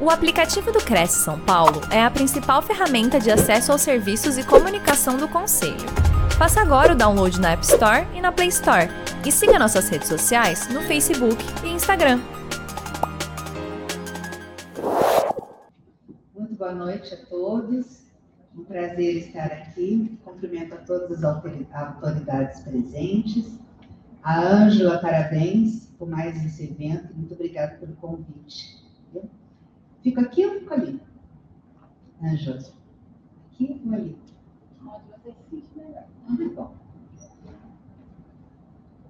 O 0.00 0.10
aplicativo 0.10 0.70
do 0.70 0.78
Cresce 0.78 1.24
São 1.24 1.40
Paulo 1.40 1.80
é 1.90 2.00
a 2.00 2.08
principal 2.08 2.62
ferramenta 2.62 3.18
de 3.18 3.32
acesso 3.32 3.72
aos 3.72 3.82
serviços 3.82 4.38
e 4.38 4.46
comunicação 4.46 5.16
do 5.16 5.26
Conselho. 5.26 5.74
Faça 6.38 6.60
agora 6.60 6.92
o 6.92 6.96
download 6.96 7.40
na 7.40 7.50
App 7.50 7.64
Store 7.64 8.06
e 8.14 8.20
na 8.20 8.30
Play 8.30 8.46
Store. 8.46 8.88
E 9.26 9.32
siga 9.32 9.58
nossas 9.58 9.88
redes 9.88 10.06
sociais 10.06 10.68
no 10.72 10.82
Facebook 10.82 11.36
e 11.64 11.70
Instagram. 11.70 12.20
Muito 16.32 16.54
boa 16.54 16.72
noite 16.72 17.14
a 17.14 17.26
todos. 17.26 18.06
Um 18.56 18.62
prazer 18.62 19.16
estar 19.16 19.46
aqui. 19.46 20.16
Cumprimento 20.24 20.74
a 20.74 20.76
todas 20.76 21.10
as 21.10 21.24
autoridades 21.24 22.60
presentes. 22.60 23.58
A 24.22 24.40
Ângela, 24.40 24.98
parabéns 24.98 25.88
por 25.98 26.08
mais 26.08 26.36
esse 26.46 26.66
evento. 26.66 27.12
Muito 27.16 27.34
obrigada 27.34 27.74
pelo 27.78 27.96
convite. 27.96 28.77
Fico 30.02 30.20
aqui 30.20 30.46
ou 30.46 30.60
fico 30.60 30.74
ali? 30.74 31.00
Ângela. 32.22 32.58
Aqui 33.52 33.80
ou 33.84 33.94
ali? 33.94 34.18
Você 35.24 35.34
se 35.50 35.64
melhor. 35.78 36.04
Bom. 36.54 36.74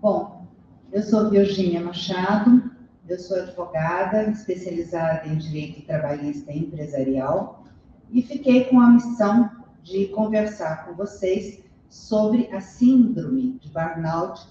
Bom, 0.01 0.47
eu 0.93 1.03
sou 1.03 1.31
Virgínia 1.31 1.81
Machado, 1.81 2.71
eu 3.09 3.19
sou 3.19 3.39
advogada 3.39 4.31
especializada 4.31 5.27
em 5.27 5.37
direito 5.37 5.87
trabalhista 5.87 6.53
e 6.53 6.61
empresarial 6.61 7.65
e 8.11 8.23
fiquei 8.23 8.65
com 8.65 8.81
a 8.81 8.91
missão 8.91 9.51
de 9.83 10.07
conversar 10.09 10.87
com 10.87 10.95
vocês 10.95 11.63
sobre 11.89 12.49
a 12.55 12.61
síndrome 12.61 13.59
de 13.59 13.71
burnout 13.71 14.47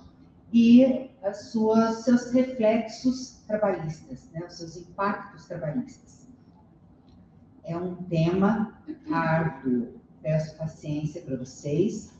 e 0.51 1.09
as 1.23 1.51
suas, 1.51 2.03
seus 2.03 2.31
reflexos 2.31 3.43
trabalhistas, 3.47 4.29
né, 4.31 4.45
os 4.47 4.57
seus 4.57 4.77
impactos 4.77 5.45
trabalhistas. 5.45 6.16
É 7.67 7.75
um 7.75 7.95
tema 7.95 8.81
árduo, 9.11 9.89
peço 10.21 10.55
paciência 10.55 11.21
para 11.21 11.35
vocês. 11.35 12.13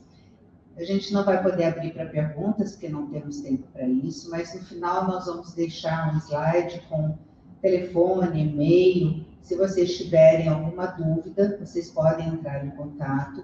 A 0.76 0.84
gente 0.84 1.10
não 1.10 1.24
vai 1.24 1.42
poder 1.42 1.64
abrir 1.64 1.94
para 1.94 2.04
perguntas, 2.04 2.72
porque 2.72 2.90
não 2.90 3.06
temos 3.08 3.40
tempo 3.40 3.66
para 3.72 3.88
isso, 3.88 4.30
mas 4.30 4.54
no 4.54 4.60
final 4.66 5.08
nós 5.08 5.24
vamos 5.24 5.54
deixar 5.54 6.14
um 6.14 6.18
slide 6.18 6.82
com 6.90 7.16
telefone, 7.62 8.42
e-mail. 8.42 9.24
Se 9.40 9.56
vocês 9.56 9.96
tiverem 9.96 10.48
alguma 10.48 10.86
dúvida, 10.86 11.56
vocês 11.58 11.90
podem 11.90 12.28
entrar 12.28 12.64
em 12.66 12.70
contato, 12.70 13.42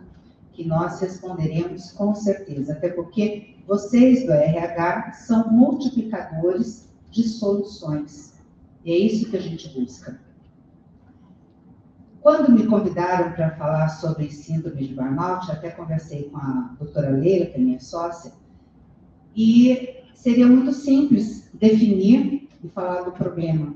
que 0.53 0.63
nós 0.63 1.01
responderemos 1.01 1.91
com 1.93 2.15
certeza, 2.15 2.75
até 2.75 2.91
porque 2.91 3.57
vocês 3.67 4.27
do 4.27 4.33
RH 4.33 5.13
são 5.15 5.51
multiplicadores 5.51 6.87
de 7.11 7.27
soluções. 7.27 8.35
E 8.85 8.93
é 8.93 8.97
isso 8.97 9.31
que 9.31 9.39
a 9.39 9.41
gente 9.41 9.69
busca. 9.71 10.21
Quando 12.25 12.51
me 12.53 12.67
convidaram 12.67 13.33
para 13.33 13.51
falar 13.51 13.87
sobre 13.91 14.33
síndrome 14.33 14.89
de 14.89 14.95
burnout, 14.95 15.53
até 15.53 15.69
conversei 15.69 16.31
com 16.31 16.39
a 16.39 16.75
doutora 16.79 17.11
Leila, 17.11 17.45
que 17.45 17.57
é 17.57 17.59
minha 17.59 17.79
sócia, 17.79 18.33
e 19.37 20.03
seria 20.15 20.47
muito 20.47 20.73
simples 20.73 21.51
definir 21.53 22.49
e 22.65 22.69
falar 22.71 23.03
do 23.03 23.13
problema. 23.13 23.75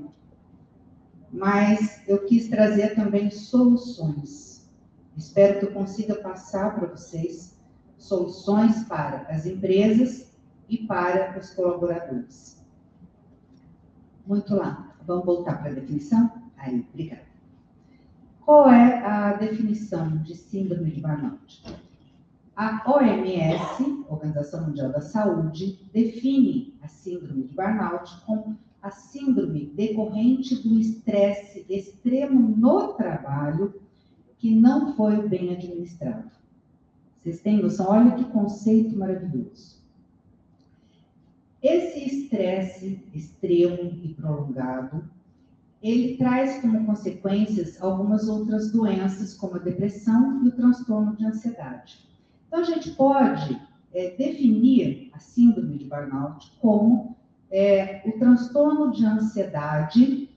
Mas 1.31 2.01
eu 2.07 2.25
quis 2.25 2.49
trazer 2.49 2.95
também 2.95 3.29
soluções. 3.29 4.67
Espero 5.15 5.59
que 5.59 5.65
eu 5.67 5.71
consiga 5.71 6.15
passar 6.15 6.73
para 6.73 6.87
vocês 6.87 7.55
soluções 7.99 8.83
para 8.85 9.27
as 9.29 9.45
empresas 9.45 10.33
e 10.67 10.87
para 10.87 11.37
os 11.37 11.51
colaboradores. 11.51 12.59
Muito 14.25 14.55
lá. 14.55 14.95
Vamos 15.05 15.23
voltar 15.23 15.59
para 15.59 15.69
a 15.69 15.75
definição? 15.75 16.31
Aí, 16.57 16.83
obrigada. 16.91 17.28
Qual 18.49 18.67
é 18.67 19.05
a 19.05 19.33
definição 19.33 20.23
de 20.23 20.33
síndrome 20.33 20.89
de 20.89 21.01
burnout? 21.01 21.63
A 22.55 22.81
OMS, 22.91 24.03
Organização 24.09 24.65
Mundial 24.65 24.91
da 24.91 25.01
Saúde, 25.01 25.77
define 25.93 26.73
a 26.81 26.87
síndrome 26.87 27.43
de 27.43 27.53
burnout 27.53 28.09
como 28.25 28.57
a 28.81 28.89
síndrome 28.89 29.67
decorrente 29.75 30.55
do 30.67 30.79
estresse 30.79 31.63
extremo 31.69 32.39
no 32.57 32.93
trabalho 32.93 33.79
que 34.39 34.55
não 34.55 34.95
foi 34.95 35.29
bem 35.29 35.53
administrado. 35.53 36.31
Vocês 37.21 37.41
têm 37.41 37.61
noção? 37.61 37.91
Olha 37.91 38.15
que 38.15 38.23
conceito 38.31 38.97
maravilhoso. 38.97 39.77
Esse 41.61 42.03
estresse 42.03 42.99
extremo 43.13 43.91
e 44.03 44.15
prolongado, 44.15 45.07
ele 45.81 46.17
traz 46.17 46.61
como 46.61 46.85
consequências 46.85 47.81
algumas 47.81 48.27
outras 48.27 48.71
doenças, 48.71 49.33
como 49.33 49.55
a 49.55 49.59
depressão 49.59 50.43
e 50.43 50.49
o 50.49 50.51
transtorno 50.51 51.15
de 51.15 51.25
ansiedade. 51.25 52.05
Então, 52.47 52.59
a 52.59 52.63
gente 52.63 52.91
pode 52.91 53.59
é, 53.93 54.15
definir 54.17 55.09
a 55.13 55.19
síndrome 55.19 55.77
de 55.77 55.85
burnout 55.85 56.51
como 56.59 57.15
é, 57.49 58.01
o 58.05 58.19
transtorno 58.19 58.91
de 58.91 59.05
ansiedade 59.05 60.29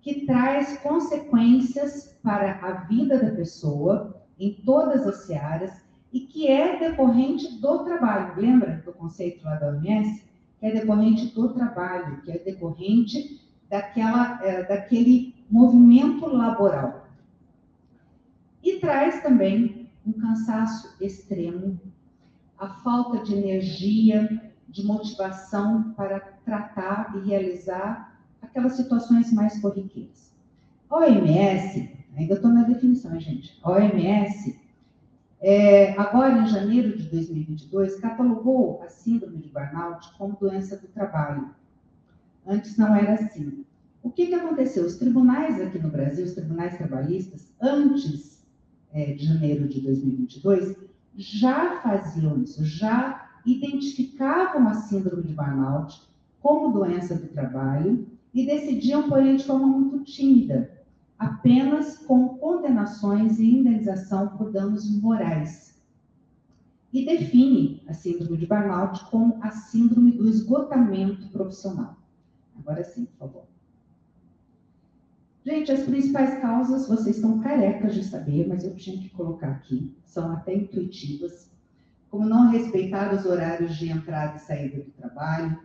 que 0.00 0.24
traz 0.24 0.78
consequências 0.78 2.16
para 2.22 2.58
a 2.62 2.84
vida 2.84 3.18
da 3.18 3.30
pessoa 3.30 4.22
em 4.38 4.54
todas 4.64 5.06
as 5.06 5.30
áreas 5.30 5.72
e 6.12 6.20
que 6.20 6.48
é 6.48 6.78
decorrente 6.78 7.60
do 7.60 7.84
trabalho. 7.84 8.40
Lembra 8.40 8.82
do 8.84 8.92
conceito 8.92 9.44
lá 9.44 9.56
da 9.56 9.68
OMS? 9.68 10.24
Que 10.58 10.66
é 10.66 10.70
decorrente 10.72 11.34
do 11.34 11.52
trabalho, 11.52 12.22
que 12.22 12.30
é 12.30 12.38
decorrente 12.38 13.45
daquela, 13.68 14.44
é, 14.44 14.64
daquele 14.64 15.34
movimento 15.50 16.26
laboral. 16.26 17.06
E 18.62 18.78
traz 18.78 19.22
também 19.22 19.90
um 20.06 20.12
cansaço 20.12 20.96
extremo, 21.00 21.80
a 22.58 22.68
falta 22.68 23.18
de 23.18 23.34
energia, 23.34 24.52
de 24.68 24.84
motivação 24.84 25.92
para 25.92 26.20
tratar 26.44 27.14
e 27.16 27.28
realizar 27.28 28.20
aquelas 28.40 28.74
situações 28.74 29.32
mais 29.32 29.60
corriqueiras. 29.60 30.34
A 30.88 30.96
OMS, 30.96 31.90
ainda 32.16 32.34
estou 32.34 32.50
na 32.50 32.62
definição, 32.62 33.18
gente, 33.18 33.58
a 33.62 33.72
OMS 33.72 34.58
é, 35.40 35.92
agora, 35.98 36.38
em 36.38 36.46
janeiro 36.46 36.96
de 36.96 37.04
2022, 37.08 38.00
catalogou 38.00 38.82
a 38.82 38.88
síndrome 38.88 39.38
de 39.38 39.48
burnout 39.48 40.12
como 40.16 40.36
doença 40.36 40.76
do 40.76 40.88
trabalho. 40.88 41.50
Antes 42.46 42.76
não 42.76 42.94
era 42.94 43.14
assim. 43.14 43.64
O 44.02 44.10
que, 44.10 44.26
que 44.26 44.34
aconteceu? 44.34 44.86
Os 44.86 44.96
tribunais 44.96 45.60
aqui 45.60 45.78
no 45.78 45.90
Brasil, 45.90 46.24
os 46.24 46.34
tribunais 46.34 46.76
trabalhistas, 46.76 47.52
antes 47.60 48.46
é, 48.92 49.12
de 49.14 49.26
janeiro 49.26 49.66
de 49.66 49.80
2022, 49.80 50.76
já 51.16 51.80
faziam 51.80 52.40
isso, 52.40 52.64
já 52.64 53.28
identificavam 53.44 54.68
a 54.68 54.74
síndrome 54.74 55.24
de 55.24 55.34
burnout 55.34 56.02
como 56.40 56.72
doença 56.72 57.14
do 57.14 57.26
trabalho 57.28 58.06
e 58.32 58.46
decidiam, 58.46 59.08
porém, 59.08 59.36
de 59.36 59.44
forma 59.44 59.66
muito 59.66 60.04
tímida, 60.04 60.70
apenas 61.18 61.98
com 61.98 62.28
condenações 62.38 63.38
e 63.38 63.58
indenização 63.58 64.28
por 64.36 64.52
danos 64.52 64.88
morais. 65.00 65.82
E 66.92 67.04
define 67.04 67.82
a 67.88 67.92
síndrome 67.92 68.36
de 68.36 68.46
burnout 68.46 69.04
como 69.06 69.38
a 69.42 69.50
síndrome 69.50 70.12
do 70.12 70.28
esgotamento 70.28 71.28
profissional. 71.28 71.96
Agora 72.58 72.84
sim, 72.84 73.06
por 73.06 73.18
favor. 73.18 73.46
Gente, 75.44 75.70
as 75.70 75.84
principais 75.84 76.40
causas 76.40 76.88
vocês 76.88 77.16
estão 77.16 77.40
carecas 77.40 77.94
de 77.94 78.02
saber, 78.02 78.48
mas 78.48 78.64
eu 78.64 78.74
tinha 78.74 79.00
que 79.00 79.10
colocar 79.10 79.52
aqui, 79.52 79.96
são 80.04 80.32
até 80.32 80.52
intuitivas, 80.54 81.52
como 82.10 82.26
não 82.26 82.50
respeitar 82.50 83.14
os 83.14 83.24
horários 83.24 83.76
de 83.76 83.88
entrada 83.88 84.36
e 84.36 84.40
saída 84.40 84.82
do 84.82 84.90
trabalho, 84.90 85.64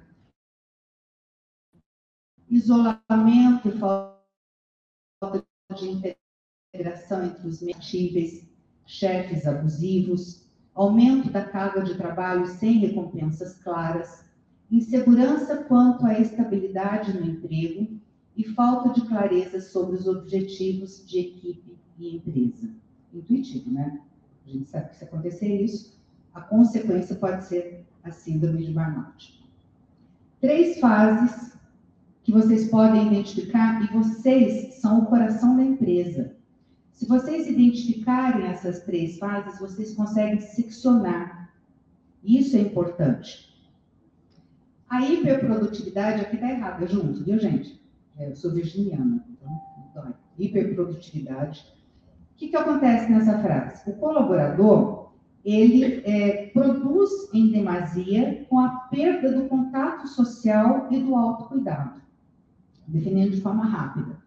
isolamento 2.48 3.70
e 3.70 3.80
falta 3.80 4.22
de 5.76 6.16
integração 6.74 7.26
entre 7.26 7.48
os 7.48 7.62
metíveis, 7.62 8.48
chefes 8.86 9.48
abusivos, 9.48 10.48
aumento 10.76 11.32
da 11.32 11.44
carga 11.44 11.82
de 11.82 11.96
trabalho 11.96 12.46
sem 12.46 12.80
recompensas 12.80 13.56
claras, 13.64 14.30
insegurança 14.72 15.58
quanto 15.58 16.06
à 16.06 16.18
estabilidade 16.18 17.14
no 17.14 17.26
emprego 17.26 18.00
e 18.38 18.44
falta 18.46 18.90
de 18.90 19.06
clareza 19.08 19.60
sobre 19.60 19.98
os 19.98 20.08
objetivos 20.08 21.06
de 21.06 21.20
equipe 21.20 21.78
e 22.00 22.16
empresa. 22.16 22.70
Intuitivo, 23.14 23.70
né? 23.70 24.00
A 24.48 24.50
gente 24.50 24.70
sabe 24.70 24.90
que 24.90 24.96
se 24.96 25.04
acontecer 25.04 25.62
isso, 25.62 26.00
a 26.34 26.40
consequência 26.40 27.16
pode 27.16 27.44
ser 27.46 27.86
a 28.04 28.12
síndrome 28.12 28.66
de 28.66 28.72
burnout. 28.72 29.46
Três 30.40 30.80
fases 30.80 31.52
que 32.24 32.32
vocês 32.32 32.70
podem 32.70 33.08
identificar 33.08 33.84
e 33.84 33.94
vocês 33.94 34.76
são 34.76 35.00
o 35.00 35.06
coração 35.08 35.58
da 35.58 35.64
empresa. 35.64 36.36
Se 36.94 37.06
vocês 37.06 37.48
identificarem 37.48 38.46
essas 38.48 38.84
três 38.84 39.18
fases, 39.18 39.60
vocês 39.60 39.94
conseguem 39.94 40.40
seccionar. 40.40 41.54
Isso 42.24 42.56
é 42.56 42.62
importante. 42.62 43.51
A 44.92 45.00
hiperprodutividade 45.06 46.20
aqui 46.20 46.36
está 46.36 46.52
errada 46.52 46.86
junto, 46.86 47.24
viu, 47.24 47.40
gente? 47.40 47.82
É, 48.18 48.30
eu 48.30 48.36
sou 48.36 48.52
virginiana, 48.52 49.24
então 49.30 49.62
dói. 49.96 50.14
hiperprodutividade. 50.38 51.66
O 52.34 52.36
que, 52.36 52.50
que 52.50 52.58
acontece 52.58 53.10
nessa 53.10 53.40
frase? 53.40 53.90
O 53.90 53.94
colaborador, 53.94 55.14
ele 55.46 56.02
é, 56.06 56.48
produz 56.48 57.10
em 57.34 57.54
demasia 57.54 58.46
com 58.50 58.60
a 58.60 58.68
perda 58.92 59.32
do 59.32 59.48
contato 59.48 60.10
social 60.10 60.90
e 60.92 61.00
do 61.00 61.16
autocuidado, 61.16 62.02
definindo 62.86 63.32
de 63.32 63.40
forma 63.40 63.64
rápida. 63.64 64.18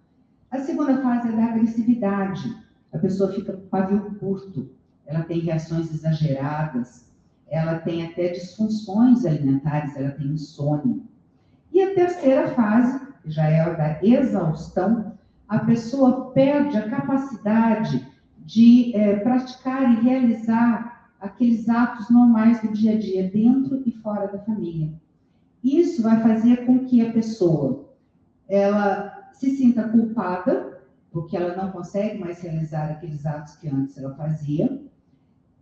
A 0.51 0.61
segunda 0.61 0.97
fase 1.03 1.29
é 1.29 1.33
da 1.33 1.45
agressividade. 1.45 2.57
A 2.91 2.97
pessoa 2.97 3.31
fica 3.35 3.53
com 3.53 3.69
pavio 3.69 4.15
curto, 4.15 4.71
ela 5.05 5.25
tem 5.25 5.41
reações 5.41 5.93
exageradas, 5.93 7.04
ela 7.49 7.79
tem 7.79 8.07
até 8.07 8.29
disfunções 8.29 9.25
alimentares, 9.25 9.97
ela 9.97 10.11
tem 10.11 10.27
insônia. 10.29 10.99
E 11.73 11.83
a 11.83 11.95
terceira 11.95 12.49
fase, 12.49 13.01
que 13.23 13.31
já 13.31 13.49
é 13.49 13.61
a 13.61 13.71
da 13.71 13.99
exaustão, 14.03 15.13
a 15.49 15.59
pessoa 15.61 16.31
perde 16.33 16.77
a 16.77 16.89
capacidade 16.89 18.07
de 18.39 18.95
é, 18.95 19.17
praticar 19.17 19.93
e 19.93 20.03
realizar 20.03 21.11
aqueles 21.21 21.69
atos 21.69 22.11
normais 22.11 22.61
do 22.61 22.69
dia 22.73 22.95
a 22.95 22.99
dia, 22.99 23.31
dentro 23.31 23.83
e 23.87 23.93
fora 23.93 24.27
da 24.27 24.39
família. 24.39 24.93
Isso 25.63 26.03
vai 26.03 26.21
fazer 26.21 26.67
com 26.67 26.85
que 26.85 27.07
a 27.07 27.13
pessoa 27.13 27.89
ela 28.47 29.31
se 29.33 29.51
sinta 29.57 29.89
culpada, 29.89 30.83
porque 31.11 31.37
ela 31.37 31.57
não 31.57 31.71
consegue 31.73 32.19
mais 32.19 32.41
realizar 32.43 32.91
aqueles 32.91 33.25
atos 33.25 33.57
que 33.57 33.69
antes 33.69 33.97
ela 33.97 34.15
fazia. 34.15 34.84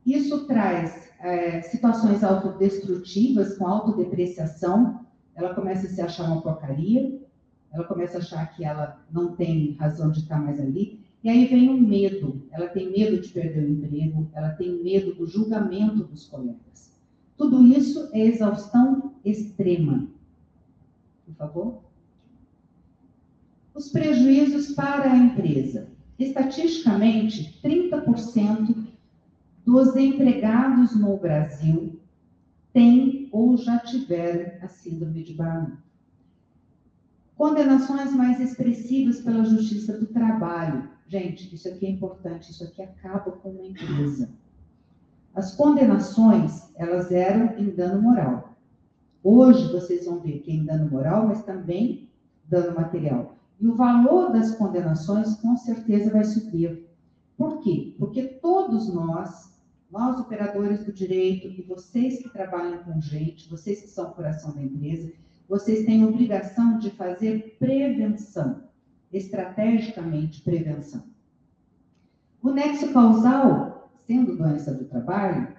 Isso 0.04 0.46
traz 0.46 1.08
é, 1.20 1.62
situações 1.62 2.24
autodestrutivas, 2.24 3.56
com 3.56 3.66
autodepreciação, 3.66 5.00
ela 5.34 5.54
começa 5.54 5.86
a 5.86 5.90
se 5.90 6.00
achar 6.00 6.24
uma 6.24 6.42
porcaria, 6.42 7.20
ela 7.72 7.84
começa 7.84 8.18
a 8.18 8.20
achar 8.20 8.46
que 8.54 8.64
ela 8.64 9.00
não 9.10 9.34
tem 9.34 9.76
razão 9.78 10.10
de 10.10 10.20
estar 10.20 10.40
mais 10.40 10.60
ali, 10.60 11.00
e 11.22 11.30
aí 11.30 11.46
vem 11.46 11.70
o 11.70 11.80
medo, 11.80 12.42
ela 12.50 12.66
tem 12.66 12.90
medo 12.90 13.20
de 13.20 13.28
perder 13.28 13.64
o 13.64 13.70
emprego, 13.70 14.28
ela 14.34 14.50
tem 14.50 14.82
medo 14.82 15.14
do 15.14 15.26
julgamento 15.26 16.02
dos 16.04 16.26
colegas. 16.26 16.92
Tudo 17.36 17.64
isso 17.64 18.08
é 18.12 18.20
exaustão 18.20 19.14
extrema. 19.24 20.08
Por 21.24 21.34
favor. 21.36 21.82
Os 23.72 23.88
prejuízos 23.88 24.74
para 24.74 25.12
a 25.12 25.16
empresa. 25.16 25.88
Estatisticamente, 26.18 27.58
30% 27.62 28.81
dos 29.64 29.94
empregados 29.96 30.94
no 30.96 31.16
Brasil 31.16 32.00
têm 32.72 33.28
ou 33.30 33.56
já 33.56 33.78
tiveram 33.78 34.64
a 34.64 34.68
síndrome 34.68 35.22
de 35.22 35.34
Barnum. 35.34 35.76
Condenações 37.36 38.12
mais 38.14 38.40
expressivas 38.40 39.20
pela 39.20 39.44
Justiça 39.44 39.98
do 39.98 40.06
Trabalho. 40.06 40.90
Gente, 41.08 41.54
isso 41.54 41.68
aqui 41.68 41.86
é 41.86 41.90
importante, 41.90 42.50
isso 42.50 42.64
aqui 42.64 42.82
acaba 42.82 43.32
com 43.32 43.50
uma 43.50 43.66
empresa. 43.66 44.30
As 45.34 45.54
condenações, 45.54 46.70
elas 46.76 47.10
eram 47.10 47.58
em 47.58 47.70
dano 47.70 48.02
moral. 48.02 48.56
Hoje 49.24 49.72
vocês 49.72 50.04
vão 50.04 50.20
ver 50.20 50.40
que 50.40 50.50
é 50.50 50.54
em 50.54 50.64
dano 50.64 50.90
moral, 50.90 51.26
mas 51.26 51.42
também 51.44 52.08
dano 52.48 52.74
material. 52.74 53.36
E 53.60 53.66
o 53.66 53.74
valor 53.74 54.32
das 54.32 54.54
condenações 54.56 55.36
com 55.36 55.56
certeza 55.56 56.10
vai 56.10 56.24
subir. 56.24 56.86
Por 57.36 57.60
quê? 57.60 57.94
Porque 57.98 58.22
todos 58.24 58.92
nós 58.92 59.51
nós 59.92 60.18
operadores 60.18 60.82
do 60.84 60.92
direito 60.92 61.48
e 61.48 61.60
vocês 61.60 62.22
que 62.22 62.30
trabalham 62.30 62.82
com 62.82 62.98
gente, 62.98 63.50
vocês 63.50 63.82
que 63.82 63.88
são 63.88 64.08
o 64.08 64.14
coração 64.14 64.54
da 64.54 64.62
empresa, 64.62 65.12
vocês 65.46 65.84
têm 65.84 66.02
obrigação 66.02 66.78
de 66.78 66.90
fazer 66.92 67.58
prevenção, 67.58 68.62
estrategicamente 69.12 70.40
prevenção. 70.40 71.04
O 72.42 72.50
nexo 72.50 72.90
causal, 72.90 73.92
sendo 74.06 74.34
doença 74.34 74.72
do 74.72 74.86
trabalho, 74.86 75.54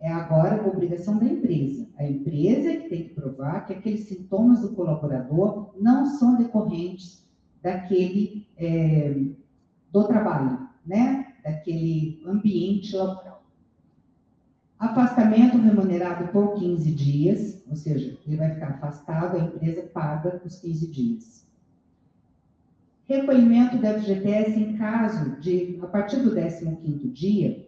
é 0.00 0.10
agora 0.10 0.62
a 0.62 0.66
obrigação 0.66 1.18
da 1.18 1.26
empresa. 1.26 1.86
A 1.98 2.08
empresa 2.08 2.70
é 2.70 2.76
que 2.76 2.88
tem 2.88 3.08
que 3.08 3.14
provar 3.14 3.66
que 3.66 3.74
aqueles 3.74 4.08
sintomas 4.08 4.62
do 4.62 4.74
colaborador 4.74 5.74
não 5.78 6.06
são 6.06 6.36
decorrentes 6.36 7.28
daquele 7.60 8.46
é, 8.56 9.14
do 9.92 10.04
trabalho, 10.04 10.66
né? 10.86 11.27
Daquele 11.50 12.22
ambiente 12.26 12.94
laboral. 12.94 13.42
Afastamento 14.78 15.58
remunerado 15.58 16.28
por 16.28 16.54
15 16.54 16.90
dias, 16.92 17.62
ou 17.68 17.74
seja, 17.74 18.16
ele 18.26 18.36
vai 18.36 18.54
ficar 18.54 18.68
afastado, 18.68 19.36
a 19.36 19.40
empresa 19.40 19.82
paga 19.82 20.40
os 20.44 20.60
15 20.60 20.86
dias. 20.86 21.48
Recolhimento 23.06 23.78
da 23.78 23.98
FGTS 23.98 24.60
em 24.60 24.76
caso 24.76 25.40
de, 25.40 25.78
a 25.82 25.86
partir 25.86 26.18
do 26.18 26.34
15º 26.34 27.10
dia, 27.10 27.66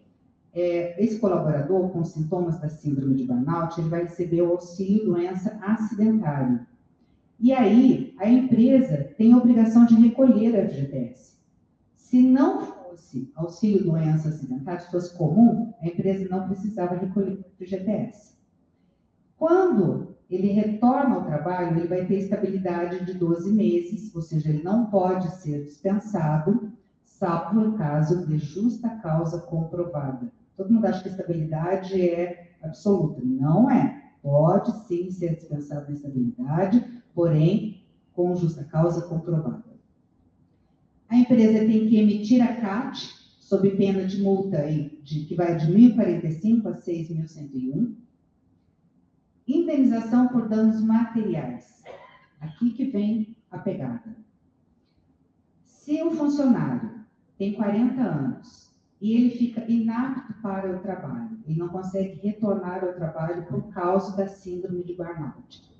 é, 0.53 1.03
esse 1.03 1.19
colaborador 1.19 1.89
com 1.89 2.03
sintomas 2.03 2.59
da 2.59 2.69
síndrome 2.69 3.15
de 3.15 3.23
burnout, 3.23 3.79
ele 3.79 3.89
vai 3.89 4.03
receber 4.03 4.41
o 4.41 4.51
auxílio 4.51 5.05
doença 5.05 5.57
acidentária. 5.61 6.67
E 7.39 7.51
aí, 7.53 8.13
a 8.19 8.29
empresa 8.29 9.09
tem 9.17 9.33
a 9.33 9.37
obrigação 9.37 9.85
de 9.85 9.95
recolher 9.95 10.55
a 10.55 10.69
FGTS. 10.69 11.33
Se 11.95 12.21
não 12.21 12.80
fosse 12.91 13.31
auxílio 13.35 13.83
doença 13.83 14.29
acidental, 14.29 14.79
se 14.79 14.91
fosse 14.91 15.17
comum, 15.17 15.73
a 15.81 15.87
empresa 15.87 16.27
não 16.29 16.47
precisava 16.47 16.95
recolher 16.95 17.39
o 17.59 17.65
GTS. 17.65 18.35
Quando 19.37 20.15
ele 20.29 20.51
retorna 20.51 21.15
ao 21.15 21.25
trabalho, 21.25 21.77
ele 21.77 21.87
vai 21.87 22.05
ter 22.05 22.19
estabilidade 22.19 23.05
de 23.05 23.13
12 23.13 23.51
meses, 23.51 24.13
ou 24.13 24.21
seja, 24.21 24.49
ele 24.49 24.63
não 24.63 24.85
pode 24.85 25.29
ser 25.37 25.65
dispensado, 25.65 26.71
salvo 27.03 27.61
em 27.61 27.77
caso 27.77 28.25
de 28.25 28.37
justa 28.37 28.89
causa 29.01 29.39
comprovada. 29.39 30.31
Todo 30.55 30.71
mundo 30.71 30.85
acha 30.85 31.03
que 31.03 31.09
estabilidade 31.09 31.99
é 31.99 32.51
absoluta. 32.61 33.21
Não 33.23 33.69
é. 33.69 33.99
Pode 34.21 34.71
sim 34.85 35.09
ser 35.09 35.35
dispensado 35.35 35.87
na 35.87 35.95
estabilidade, 35.95 36.85
porém, 37.13 37.83
com 38.13 38.35
justa 38.35 38.63
causa 38.63 39.01
comprovada. 39.01 39.70
A 41.11 41.17
empresa 41.17 41.59
tem 41.65 41.89
que 41.89 41.97
emitir 41.97 42.41
a 42.41 42.55
CAT, 42.55 42.97
sob 43.37 43.69
pena 43.71 44.05
de 44.05 44.21
multa 44.23 44.65
de, 45.03 45.25
que 45.25 45.35
vai 45.35 45.57
de 45.57 45.67
1.045 45.67 46.67
a 46.67 46.77
6.101. 46.77 47.93
Indenização 49.45 50.29
por 50.29 50.47
danos 50.47 50.81
materiais. 50.81 51.83
Aqui 52.39 52.71
que 52.71 52.85
vem 52.85 53.35
a 53.51 53.59
pegada. 53.59 54.15
Se 55.65 56.01
o 56.01 56.11
funcionário 56.11 57.03
tem 57.37 57.55
40 57.55 58.01
anos 58.01 58.71
e 59.01 59.13
ele 59.13 59.31
fica 59.31 59.69
inapto 59.69 60.33
para 60.41 60.73
o 60.73 60.79
trabalho, 60.79 61.37
ele 61.45 61.59
não 61.59 61.67
consegue 61.67 62.25
retornar 62.25 62.85
ao 62.85 62.93
trabalho 62.93 63.45
por 63.47 63.63
causa 63.73 64.15
da 64.15 64.29
síndrome 64.29 64.81
de 64.85 64.93
burnout 64.93 65.70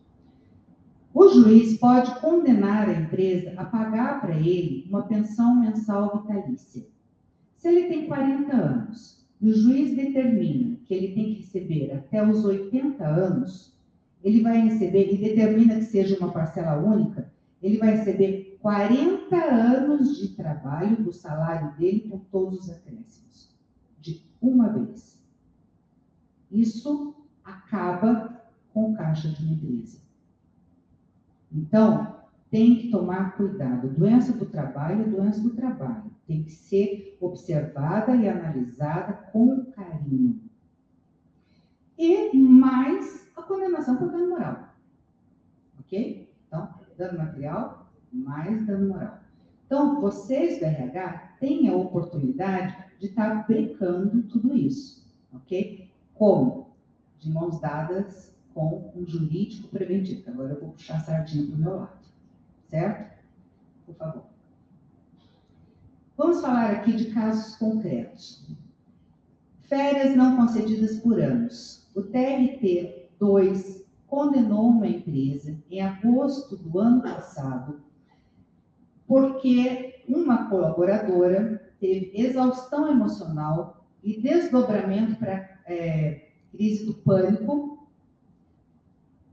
o 1.13 1.27
juiz 1.30 1.77
pode 1.77 2.20
condenar 2.22 2.88
a 2.88 2.94
empresa 2.94 3.53
a 3.58 3.65
pagar 3.65 4.22
para 4.22 4.36
ele 4.36 4.86
uma 4.89 5.03
pensão 5.03 5.56
mensal 5.60 6.22
vitalícia. 6.22 6.88
Se 7.58 7.68
ele 7.68 7.88
tem 7.88 8.08
40 8.08 8.56
anos 8.56 9.25
e 9.41 9.50
o 9.50 9.56
juiz 9.56 9.96
determina 9.96 10.77
que 10.86 10.94
ele 10.94 11.13
tem 11.13 11.36
que 11.36 11.41
receber 11.41 11.91
até 11.94 12.25
os 12.25 12.46
80 12.46 13.06
anos, 13.06 13.75
ele 14.24 14.41
vai 14.41 14.62
receber, 14.62 15.13
e 15.13 15.18
determina 15.18 15.75
que 15.75 15.86
seja 15.86 16.18
uma 16.18 16.32
parcela 16.32 16.77
única, 16.77 17.32
ele 17.62 17.77
vai 17.77 17.98
receber 17.98 18.58
40 18.62 19.36
anos 19.36 20.18
de 20.18 20.30
trabalho 20.30 20.96
do 20.98 21.12
salário 21.12 21.75
dele 21.77 22.08
com 22.10 22.20
todos 22.20 22.60
os 22.60 22.70
acréscimos, 22.70 23.50
de 24.00 24.22
uma 24.41 24.70
vez. 24.70 25.20
Isso 26.51 27.15
acaba 27.44 28.44
com 28.74 28.94
caixa 28.94 29.30
de 29.30 29.44
uma 29.44 29.53
empresa. 29.53 30.00
Então, 31.51 32.22
tem 32.50 32.77
que 32.77 32.89
tomar 32.89 33.36
cuidado. 33.38 33.89
Doença 33.89 34.34
do 34.34 34.46
trabalho 34.46 35.01
é 35.01 35.05
doença 35.05 35.41
do 35.41 35.51
trabalho. 35.51 36.12
Tem 36.27 36.43
que 36.43 36.51
ser 36.51 37.17
observada 37.20 38.15
e 38.15 38.27
analisada 38.27 39.13
com 39.31 39.65
carinho. 39.72 40.41
E 41.98 42.36
mais 42.38 43.31
a 43.36 43.41
condenação 43.41 43.98
por 43.98 44.12
dano 44.12 44.29
moral. 44.29 44.70
Ok? 45.79 46.29
Então, 46.48 46.74
dano 46.98 47.20
material, 47.20 47.91
mais 48.12 48.65
dano 48.65 48.89
moral. 48.89 49.20
Então, 49.65 50.01
vocês 50.01 50.60
do 50.60 50.65
RH 50.65 51.36
têm 51.39 51.70
a 51.70 51.75
oportunidade 51.75 52.75
de 53.00 53.08
estar 53.08 53.48
brincando 53.48 54.24
tudo 54.24 54.53
isso. 54.53 55.10
Ok? 55.34 55.89
Como? 56.13 56.75
De 57.20 57.31
mãos 57.31 57.60
dadas 57.62 58.31
com 58.53 58.91
um 58.96 59.05
jurídico 59.05 59.67
preventivo. 59.70 60.29
Agora 60.29 60.53
eu 60.53 60.60
vou 60.60 60.70
puxar 60.72 60.98
a 60.98 61.00
sardinha 61.00 61.48
para 61.48 61.55
o 61.55 61.60
meu 61.60 61.75
lado. 61.75 62.00
Certo? 62.70 63.24
Por 63.86 63.96
favor. 63.96 64.24
Vamos 66.17 66.41
falar 66.41 66.72
aqui 66.72 66.93
de 66.93 67.05
casos 67.05 67.55
concretos. 67.55 68.46
Férias 69.63 70.15
não 70.15 70.38
concedidas 70.38 71.00
por 71.00 71.20
anos. 71.20 71.89
O 71.96 72.01
TRT 72.03 73.10
2 73.20 73.86
condenou 74.08 74.67
uma 74.67 74.88
empresa 74.88 75.58
em 75.70 75.81
agosto 75.81 76.58
do 76.58 76.79
ano 76.79 77.01
passado 77.01 77.81
porque 79.08 80.03
uma 80.08 80.50
colaboradora 80.50 81.74
teve 81.79 82.12
exaustão 82.13 82.89
emocional 82.89 83.86
e 84.01 84.22
desdobramento 84.22 85.17
para 85.17 85.60
é, 85.65 86.29
crise 86.51 86.86
do 86.86 86.93
pânico, 86.93 87.71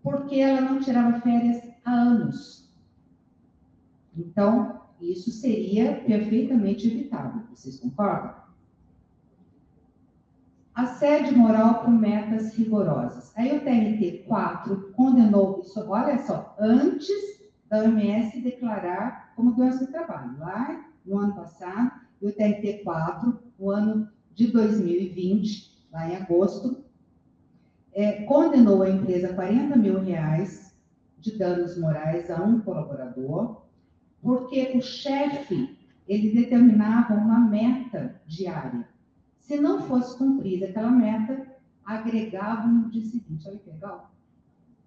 porque 0.09 0.41
ela 0.41 0.61
não 0.61 0.81
tirava 0.81 1.21
férias 1.21 1.63
há 1.85 1.91
anos. 1.91 2.73
Então, 4.17 4.81
isso 5.01 5.31
seria 5.31 6.03
perfeitamente 6.07 6.89
evitável. 6.89 7.43
Vocês 7.55 7.79
concordam? 7.79 8.35
Assédio 10.75 11.37
moral 11.37 11.85
com 11.85 11.91
metas 11.91 12.55
rigorosas. 12.55 13.33
Aí 13.37 13.57
o 13.57 13.61
TRT 13.61 14.25
4 14.27 14.93
condenou 14.93 15.61
isso, 15.61 15.85
olha 15.89 16.19
só, 16.25 16.57
antes 16.59 17.39
da 17.69 17.83
OMS 17.83 18.41
declarar 18.41 19.33
como 19.37 19.53
doença 19.53 19.85
do 19.85 19.93
trabalho. 19.93 20.39
Lá 20.39 20.85
no 21.05 21.19
ano 21.19 21.35
passado, 21.35 21.93
o 22.21 22.31
TRT 22.33 22.83
4, 22.85 23.39
no 23.59 23.71
ano 23.71 24.09
de 24.35 24.49
2020, 24.49 25.89
lá 25.93 26.09
em 26.09 26.17
agosto, 26.17 26.85
é, 27.99 28.23
condenou 28.23 28.85
a 28.85 28.89
empresa 28.89 29.31
a 29.31 29.35
40 29.35 29.75
mil 29.75 30.01
reais 30.01 30.73
de 31.19 31.37
danos 31.37 31.77
morais 31.77 32.31
a 32.31 32.41
um 32.45 32.61
colaborador, 32.61 33.63
porque 34.23 34.71
o 34.77 34.81
chefe 34.81 35.77
ele 36.07 36.33
determinava 36.33 37.15
uma 37.15 37.41
meta 37.41 38.21
diária. 38.25 38.89
Se 39.41 39.57
não 39.57 39.83
fosse 39.83 40.17
cumprida 40.17 40.67
aquela 40.67 40.93
meta, 40.93 41.45
agregavam 41.85 42.73
no 42.73 42.89
dia 42.89 43.05
seguinte. 43.05 43.49
Olha 43.49 43.59
que 43.59 43.69
legal. 43.69 44.13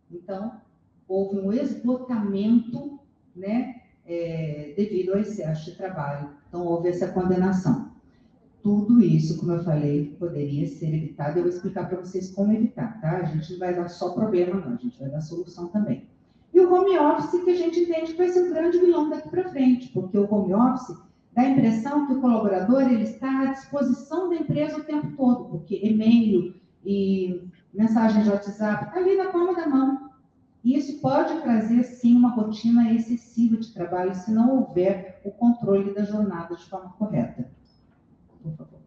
Então, 0.09 0.61
houve 1.05 1.37
um 1.37 1.51
esgotamento, 1.51 2.97
né, 3.35 3.81
é, 4.05 4.73
devido 4.77 5.11
ao 5.11 5.19
excesso 5.19 5.69
de 5.69 5.75
trabalho. 5.75 6.29
Então, 6.47 6.65
houve 6.65 6.87
essa 6.87 7.11
condenação. 7.11 7.90
Tudo 8.61 9.01
isso, 9.01 9.39
como 9.39 9.53
eu 9.53 9.63
falei, 9.63 10.15
poderia 10.19 10.67
ser 10.67 10.93
evitado. 10.93 11.39
Eu 11.39 11.43
vou 11.43 11.51
explicar 11.51 11.89
para 11.89 11.99
vocês 11.99 12.31
como 12.31 12.53
evitar, 12.53 13.01
tá? 13.01 13.17
A 13.17 13.23
gente 13.23 13.51
não 13.53 13.59
vai 13.59 13.75
dar 13.75 13.89
só 13.89 14.13
problema, 14.13 14.59
não, 14.59 14.73
a 14.73 14.77
gente 14.77 14.99
vai 14.99 15.09
dar 15.09 15.21
solução 15.21 15.67
também. 15.69 16.07
E 16.53 16.59
o 16.59 16.71
home 16.71 16.97
office, 16.97 17.43
que 17.43 17.49
a 17.49 17.55
gente 17.55 17.79
entende 17.79 18.11
que 18.11 18.17
vai 18.17 18.29
ser 18.29 18.49
o 18.49 18.53
grande 18.53 18.77
vilão 18.77 19.09
daqui 19.09 19.29
para 19.29 19.49
frente, 19.49 19.89
porque 19.89 20.17
o 20.17 20.31
home 20.31 20.53
office 20.53 20.95
dá 21.33 21.43
a 21.43 21.49
impressão 21.49 22.05
que 22.05 22.13
o 22.13 22.21
colaborador 22.21 22.83
ele 22.83 23.03
está 23.03 23.41
à 23.41 23.53
disposição 23.53 24.29
da 24.29 24.35
empresa 24.35 24.77
o 24.77 24.83
tempo 24.83 25.15
todo, 25.15 25.45
porque 25.45 25.79
e-mail 25.81 26.53
e 26.85 27.47
mensagem 27.73 28.23
de 28.23 28.29
WhatsApp 28.29 28.85
está 28.85 28.99
ali 28.99 29.15
na 29.15 29.31
palma 29.31 29.55
da 29.55 29.67
mão. 29.67 30.11
E 30.63 30.77
isso 30.77 30.99
pode 30.99 31.41
trazer, 31.41 31.83
sim, 31.83 32.15
uma 32.15 32.29
rotina 32.29 32.93
excessiva 32.93 33.57
de 33.57 33.73
trabalho 33.73 34.13
se 34.13 34.31
não 34.31 34.57
houver 34.57 35.19
o 35.23 35.31
controle 35.31 35.93
da 35.93 36.03
jornada 36.03 36.55
de 36.55 36.65
forma 36.65 36.91
correta. 36.99 37.49
Por 38.43 38.53
favor. 38.55 38.79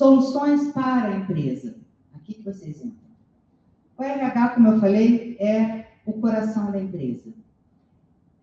Soluções 0.00 0.72
para 0.72 1.10
a 1.10 1.16
empresa. 1.18 1.76
Aqui 2.14 2.32
que 2.32 2.42
vocês 2.42 2.78
entram. 2.78 3.10
O 3.98 4.02
RH, 4.02 4.48
como 4.54 4.68
eu 4.68 4.80
falei, 4.80 5.36
é 5.38 5.88
o 6.06 6.14
coração 6.14 6.72
da 6.72 6.80
empresa. 6.80 7.30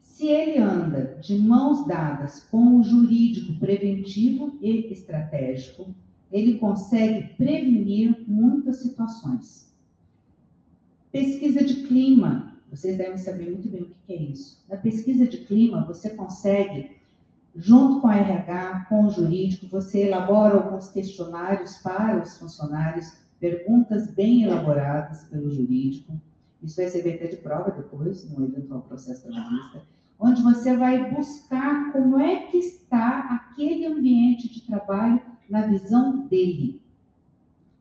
Se 0.03 0.27
ele 0.27 0.59
anda 0.59 1.17
de 1.19 1.35
mãos 1.35 1.87
dadas 1.87 2.43
com 2.51 2.77
o 2.77 2.83
jurídico 2.83 3.59
preventivo 3.59 4.55
e 4.61 4.93
estratégico, 4.93 5.95
ele 6.31 6.59
consegue 6.59 7.29
prevenir 7.33 8.23
muitas 8.27 8.77
situações. 8.77 9.75
Pesquisa 11.11 11.65
de 11.65 11.87
clima, 11.87 12.55
vocês 12.69 12.99
devem 12.99 13.17
saber 13.17 13.49
muito 13.49 13.67
bem 13.67 13.81
o 13.81 13.95
que 14.05 14.13
é 14.13 14.21
isso. 14.21 14.63
Na 14.69 14.77
pesquisa 14.77 15.25
de 15.25 15.39
clima, 15.39 15.83
você 15.87 16.11
consegue, 16.11 16.96
junto 17.57 18.01
com 18.01 18.07
a 18.07 18.15
RH, 18.15 18.85
com 18.87 19.05
o 19.05 19.09
jurídico, 19.09 19.67
você 19.67 20.07
elabora 20.07 20.55
alguns 20.55 20.89
questionários 20.89 21.77
para 21.77 22.21
os 22.21 22.37
funcionários, 22.37 23.11
perguntas 23.39 24.09
bem 24.13 24.43
elaboradas 24.43 25.23
pelo 25.25 25.49
jurídico. 25.51 26.21
Isso 26.63 26.77
vai 26.77 26.87
ser 26.87 26.99
até 26.99 27.27
de 27.27 27.37
prova 27.37 27.71
depois, 27.71 28.29
no 28.29 28.45
eventual 28.45 28.81
processo 28.81 29.23
trabalhista 29.23 29.81
onde 30.19 30.41
você 30.41 30.75
vai 30.75 31.13
buscar 31.13 31.91
como 31.91 32.19
é 32.19 32.47
que 32.47 32.57
está 32.57 33.19
aquele 33.31 33.85
ambiente 33.85 34.51
de 34.51 34.61
trabalho 34.61 35.21
na 35.49 35.61
visão 35.61 36.27
dele. 36.27 36.81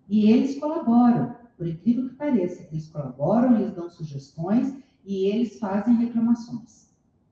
E 0.09 0.31
eles 0.31 0.59
colaboram, 0.59 1.35
por 1.57 1.67
incrível 1.67 2.09
que 2.09 2.15
pareça, 2.15 2.67
eles 2.71 2.89
colaboram, 2.89 3.57
eles 3.57 3.75
dão 3.75 3.89
sugestões 3.89 4.77
e 5.05 5.27
eles 5.27 5.59
fazem 5.59 5.97
reclamações. 5.97 6.91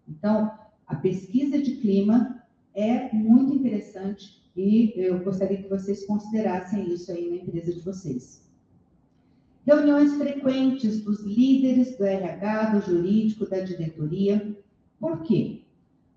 Então, 0.08 0.50
a 0.86 0.96
pesquisa 0.96 1.60
de 1.60 1.76
clima 1.76 2.42
é 2.74 3.12
muito 3.14 3.54
interessante 3.54 4.42
e 4.56 4.92
eu 4.96 5.22
gostaria 5.22 5.62
que 5.62 5.68
vocês 5.68 6.06
considerassem 6.06 6.92
isso 6.92 7.10
aí 7.10 7.28
na 7.30 7.36
empresa 7.36 7.72
de 7.72 7.80
vocês. 7.80 8.44
Reuniões 9.66 10.14
frequentes 10.14 11.02
dos 11.02 11.22
líderes 11.22 11.96
do 11.96 12.04
RH, 12.04 12.70
do 12.70 12.80
jurídico, 12.82 13.48
da 13.48 13.60
diretoria, 13.60 14.56
por 15.00 15.22
quê? 15.22 15.62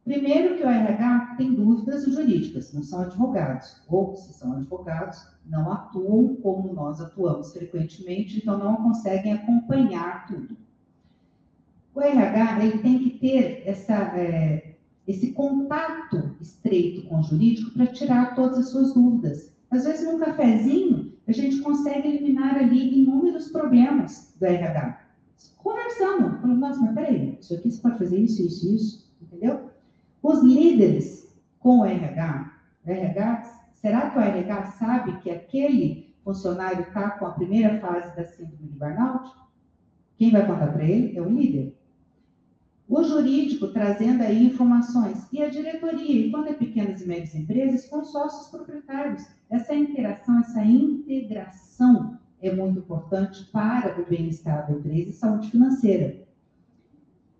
Primeiro 0.04 0.56
que 0.56 0.64
o 0.64 0.70
RH 0.70 1.36
tem 1.38 1.54
dúvidas 1.54 2.06
jurídicas, 2.06 2.74
não 2.74 2.84
são 2.84 3.02
advogados, 3.02 3.82
ou 3.90 4.16
se 4.16 4.34
são 4.34 4.54
advogados, 4.54 5.26
não 5.46 5.72
atuam 5.72 6.36
como 6.38 6.74
nós 6.74 7.02
atuamos 7.02 7.52
frequentemente, 7.52 8.38
então 8.38 8.58
não 8.58 8.78
conseguem 8.78 9.34
acompanhar 9.34 10.26
tudo. 10.28 10.56
O 11.98 12.02
RH 12.02 12.64
ele 12.64 12.78
tem 12.78 13.00
que 13.00 13.10
ter 13.18 13.64
essa, 13.66 13.96
é, 14.16 14.76
esse 15.08 15.32
contato 15.32 16.36
estreito 16.40 17.08
com 17.08 17.22
o 17.22 17.24
jurídico 17.24 17.72
para 17.72 17.88
tirar 17.88 18.36
todas 18.36 18.60
as 18.60 18.70
suas 18.70 18.94
dúvidas. 18.94 19.52
Às 19.72 19.84
vezes, 19.84 20.06
num 20.06 20.20
cafezinho, 20.20 21.12
a 21.28 21.32
gente 21.32 21.60
consegue 21.60 22.08
eliminar 22.08 22.56
ali 22.56 23.02
inúmeros 23.02 23.48
problemas 23.48 24.32
do 24.40 24.46
RH 24.46 25.08
conversando, 25.58 26.40
falando, 26.40 26.60
nossa, 26.60 26.80
mas 26.82 26.94
peraí, 26.94 27.36
isso 27.42 27.56
aqui 27.56 27.72
você 27.72 27.82
pode 27.82 27.98
fazer 27.98 28.20
isso, 28.20 28.44
isso, 28.44 28.76
isso, 28.76 29.12
entendeu? 29.20 29.72
Os 30.22 30.44
líderes 30.44 31.36
com 31.58 31.80
o 31.80 31.86
RH, 31.86 32.54
RH, 32.86 33.44
será 33.74 34.12
que 34.12 34.20
o 34.20 34.22
RH 34.22 34.66
sabe 34.74 35.20
que 35.22 35.32
aquele 35.32 36.16
funcionário 36.24 36.82
está 36.82 37.10
com 37.10 37.26
a 37.26 37.32
primeira 37.32 37.80
fase 37.80 38.16
da 38.16 38.24
síndrome 38.24 38.68
de 38.68 38.78
burnout? 38.78 39.32
Quem 40.16 40.30
vai 40.30 40.46
contar 40.46 40.74
para 40.74 40.84
ele 40.84 41.18
é 41.18 41.22
o 41.24 41.28
líder. 41.28 41.77
O 42.88 43.04
jurídico 43.04 43.68
trazendo 43.68 44.24
aí 44.24 44.46
informações. 44.46 45.28
E 45.32 45.44
a 45.44 45.50
diretoria, 45.50 46.28
e 46.28 46.32
quando 46.32 46.48
é 46.48 46.54
pequenas 46.54 47.02
e 47.02 47.08
médias 47.08 47.36
empresas, 47.36 47.86
com 47.86 48.04
sócios 48.04 48.50
proprietários. 48.50 49.26
Essa 49.50 49.76
interação, 49.76 50.40
essa 50.40 50.64
integração 50.64 52.18
é 52.42 52.54
muito 52.56 52.80
importante 52.80 53.44
para 53.52 54.00
o 54.02 54.06
bem-estar 54.06 54.68
da 54.68 54.74
empresa 54.74 55.10
e 55.10 55.14
saúde 55.14 55.52
financeira. 55.52 56.28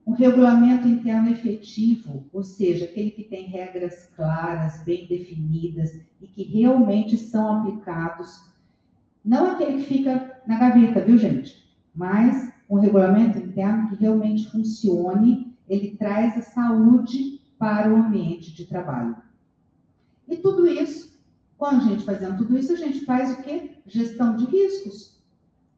Um 0.06 0.14
regulamento 0.14 0.88
interno 0.88 1.30
efetivo, 1.30 2.26
ou 2.32 2.44
seja, 2.44 2.86
aquele 2.86 3.12
que 3.12 3.24
tem 3.24 3.46
regras 3.46 4.10
claras, 4.16 4.82
bem 4.84 5.06
definidas 5.06 6.00
e 6.22 6.28
que 6.28 6.44
realmente 6.44 7.18
são 7.18 7.60
aplicados, 7.60 8.42
não 9.24 9.52
aquele 9.52 9.84
que 9.84 9.94
fica 9.94 10.42
na 10.48 10.58
gaveta, 10.58 11.02
viu, 11.02 11.18
gente? 11.18 11.68
Mas 11.94 12.50
um 12.70 12.80
regulamento 12.80 13.38
interno 13.38 13.90
que 13.90 13.96
realmente 13.96 14.50
funcione, 14.50 15.56
ele 15.68 15.96
traz 15.98 16.38
a 16.38 16.42
saúde 16.42 17.42
para 17.58 17.92
o 17.92 17.98
ambiente 17.98 18.54
de 18.54 18.66
trabalho. 18.66 19.16
E 20.28 20.38
tudo 20.38 20.68
isso 20.68 21.08
quando 21.58 21.82
a 21.82 21.90
gente 21.90 22.04
fazendo 22.04 22.38
tudo 22.38 22.58
isso, 22.58 22.72
a 22.72 22.78
gente 22.78 23.04
faz 23.04 23.34
o 23.34 23.42
quê? 23.42 23.72
Gestão 23.86 24.38
de 24.38 24.46
riscos. 24.46 25.18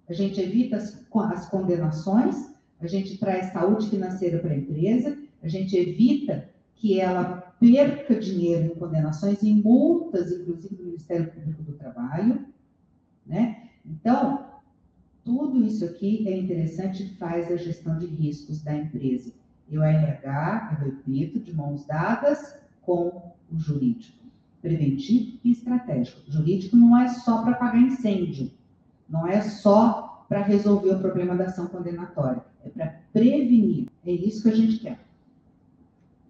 A 0.10 0.14
gente 0.14 0.40
evita 0.42 0.76
as, 0.76 1.02
as 1.14 1.50
condenações, 1.50 2.54
a 2.80 2.88
gente 2.88 3.18
traz 3.18 3.54
saúde 3.54 3.90
financeira 3.90 4.40
para 4.40 4.52
a 4.52 4.58
empresa, 4.58 5.18
a 5.42 5.48
gente 5.48 5.76
evita 5.78 6.50
que 6.76 7.00
ela 7.00 7.54
perca 7.60 8.20
dinheiro 8.20 8.66
em 8.66 8.76
condenações 8.76 9.42
e 9.42 9.54
multas, 9.54 10.32
inclusive 10.32 10.76
do 10.76 10.84
Ministério 10.84 11.32
Público 11.32 11.64
do 11.64 11.74
Trabalho, 11.74 12.46
né? 13.26 13.70
Então, 13.86 14.46
tudo 15.30 15.64
isso 15.64 15.86
aqui 15.86 16.28
é 16.28 16.36
interessante 16.36 17.04
e 17.04 17.10
faz 17.18 17.52
a 17.52 17.56
gestão 17.56 18.00
de 18.00 18.08
riscos 18.08 18.64
da 18.64 18.76
empresa. 18.76 19.32
E 19.70 19.78
o 19.78 19.84
RH, 19.84 20.80
eu 20.82 20.86
repito, 20.88 21.40
de 21.40 21.56
mãos 21.56 21.86
dadas 21.86 22.56
com 22.82 23.36
o 23.52 23.60
jurídico 23.60 24.18
preventivo 24.60 25.38
e 25.44 25.52
estratégico. 25.52 26.28
O 26.28 26.32
jurídico 26.32 26.76
não 26.76 26.98
é 26.98 27.10
só 27.10 27.44
para 27.44 27.52
apagar 27.52 27.80
incêndio, 27.80 28.52
não 29.08 29.28
é 29.28 29.40
só 29.42 30.26
para 30.28 30.42
resolver 30.42 30.96
o 30.96 31.00
problema 31.00 31.36
da 31.36 31.46
ação 31.46 31.68
condenatória, 31.68 32.44
é 32.66 32.70
para 32.70 33.00
prevenir. 33.14 33.88
É 34.04 34.12
isso 34.12 34.42
que 34.42 34.50
a 34.50 34.56
gente 34.56 34.80
quer. 34.80 35.00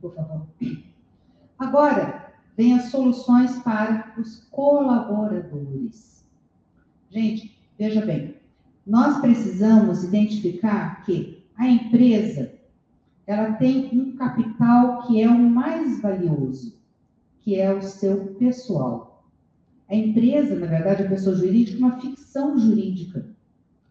Por 0.01 0.13
favor. 0.13 0.46
Agora, 1.58 2.34
vem 2.58 2.77
as 2.77 2.89
soluções 2.91 3.58
para 3.60 4.13
os 4.18 4.44
colaboradores. 4.51 6.25
Gente, 7.10 7.58
veja 7.77 8.06
bem, 8.06 8.38
nós 8.89 9.19
precisamos 9.19 10.03
identificar 10.03 11.05
que 11.05 11.43
a 11.55 11.69
empresa 11.69 12.51
ela 13.27 13.53
tem 13.53 13.88
um 13.93 14.15
capital 14.15 15.05
que 15.05 15.22
é 15.22 15.29
o 15.29 15.38
mais 15.38 16.01
valioso, 16.01 16.75
que 17.41 17.55
é 17.55 17.72
o 17.72 17.84
seu 17.84 18.34
pessoal. 18.39 19.24
A 19.88 19.96
empresa, 19.96 20.55
na 20.55 20.65
verdade, 20.65 21.03
a 21.03 21.10
pessoa 21.10 21.36
jurídica 21.36 21.77
é 21.77 21.86
uma 21.86 22.01
ficção 22.01 22.58
jurídica. 22.58 23.29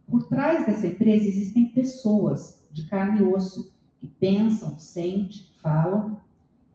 Por 0.08 0.24
trás 0.24 0.66
dessa 0.66 0.88
empresa 0.88 1.28
existem 1.28 1.66
pessoas 1.66 2.60
de 2.72 2.84
carne 2.86 3.20
e 3.20 3.22
osso 3.22 3.72
que 4.00 4.08
pensam, 4.08 4.76
sentem, 4.80 5.46
falam, 5.62 6.20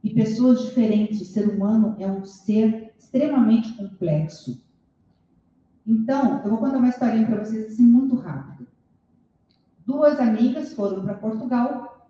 e 0.01 0.09
pessoas 0.11 0.61
diferentes. 0.61 1.19
O 1.19 1.25
ser 1.25 1.49
humano 1.49 1.97
é 1.99 2.09
um 2.09 2.23
ser 2.23 2.93
extremamente 2.97 3.73
complexo. 3.73 4.62
Então, 5.85 6.41
eu 6.43 6.49
vou 6.49 6.59
contar 6.59 6.77
uma 6.77 6.89
historinha 6.89 7.27
para 7.27 7.43
vocês 7.43 7.73
assim 7.73 7.85
muito 7.85 8.15
rápido. 8.15 8.67
Duas 9.85 10.19
amigas 10.19 10.73
foram 10.73 11.03
para 11.03 11.15
Portugal 11.15 12.09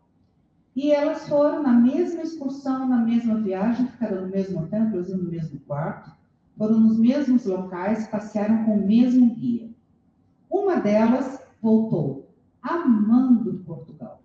e 0.75 0.91
elas 0.91 1.27
foram 1.27 1.61
na 1.61 1.73
mesma 1.73 2.21
excursão, 2.21 2.87
na 2.87 2.97
mesma 2.97 3.35
viagem, 3.35 3.87
ficaram 3.87 4.21
no 4.21 4.27
mesmo 4.27 4.61
hotel, 4.61 4.85
inclusive 4.85 5.21
no 5.21 5.29
mesmo 5.29 5.59
quarto, 5.61 6.11
foram 6.57 6.79
nos 6.79 6.99
mesmos 6.99 7.45
locais, 7.45 8.07
passearam 8.07 8.63
com 8.65 8.77
o 8.77 8.87
mesmo 8.87 9.33
guia. 9.35 9.69
Uma 10.49 10.77
delas 10.77 11.43
voltou 11.61 12.29
amando 12.61 13.63
Portugal. 13.65 14.21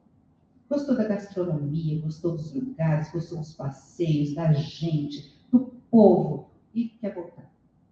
Gostou 0.69 0.95
da 0.95 1.09
gastronomia, 1.09 2.03
gostou 2.03 2.33
dos 2.33 2.55
lugares, 2.55 3.11
gostou 3.11 3.39
dos 3.39 3.55
passeios, 3.55 4.35
da 4.35 4.53
gente, 4.53 5.35
do 5.51 5.61
povo 5.91 6.51
e 6.75 6.91
quer 6.91 7.15
voltar. 7.15 7.51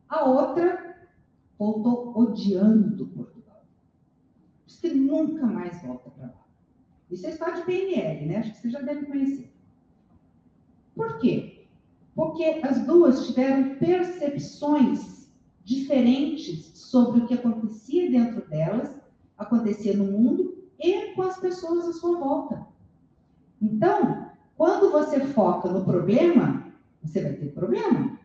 A 0.09 0.25
outra 0.25 0.96
voltou 1.59 2.17
odiando 2.17 3.07
Portugal. 3.07 3.65
Diz 4.67 4.79
que 4.79 4.91
nunca 4.91 5.47
mais 5.47 5.81
volta 5.83 6.11
para 6.11 6.27
lá. 6.27 6.47
Isso 7.11 7.27
é 7.27 7.31
história 7.31 7.57
de 7.57 7.63
PNL, 7.63 8.27
né? 8.27 8.39
Acho 8.39 8.53
que 8.53 8.59
você 8.59 8.71
já 8.71 8.81
deve 8.81 9.07
conhecer. 9.07 9.53
Por 10.95 11.19
quê? 11.19 11.67
Porque 12.15 12.45
as 12.63 12.85
duas 12.87 13.27
tiveram 13.27 13.77
percepções 13.77 15.31
diferentes 15.63 16.73
sobre 16.75 17.21
o 17.21 17.27
que 17.27 17.35
acontecia 17.35 18.11
dentro 18.11 18.49
delas, 18.49 18.95
acontecia 19.37 19.97
no 19.97 20.05
mundo 20.05 20.57
e 20.79 21.15
com 21.15 21.23
as 21.23 21.39
pessoas 21.39 21.89
à 21.89 21.93
sua 21.93 22.19
volta. 22.19 22.67
Então, 23.61 24.31
quando 24.57 24.91
você 24.91 25.21
foca 25.21 25.69
no 25.69 25.85
problema, 25.85 26.73
você 27.03 27.23
vai 27.23 27.33
ter 27.35 27.53
problema. 27.53 28.19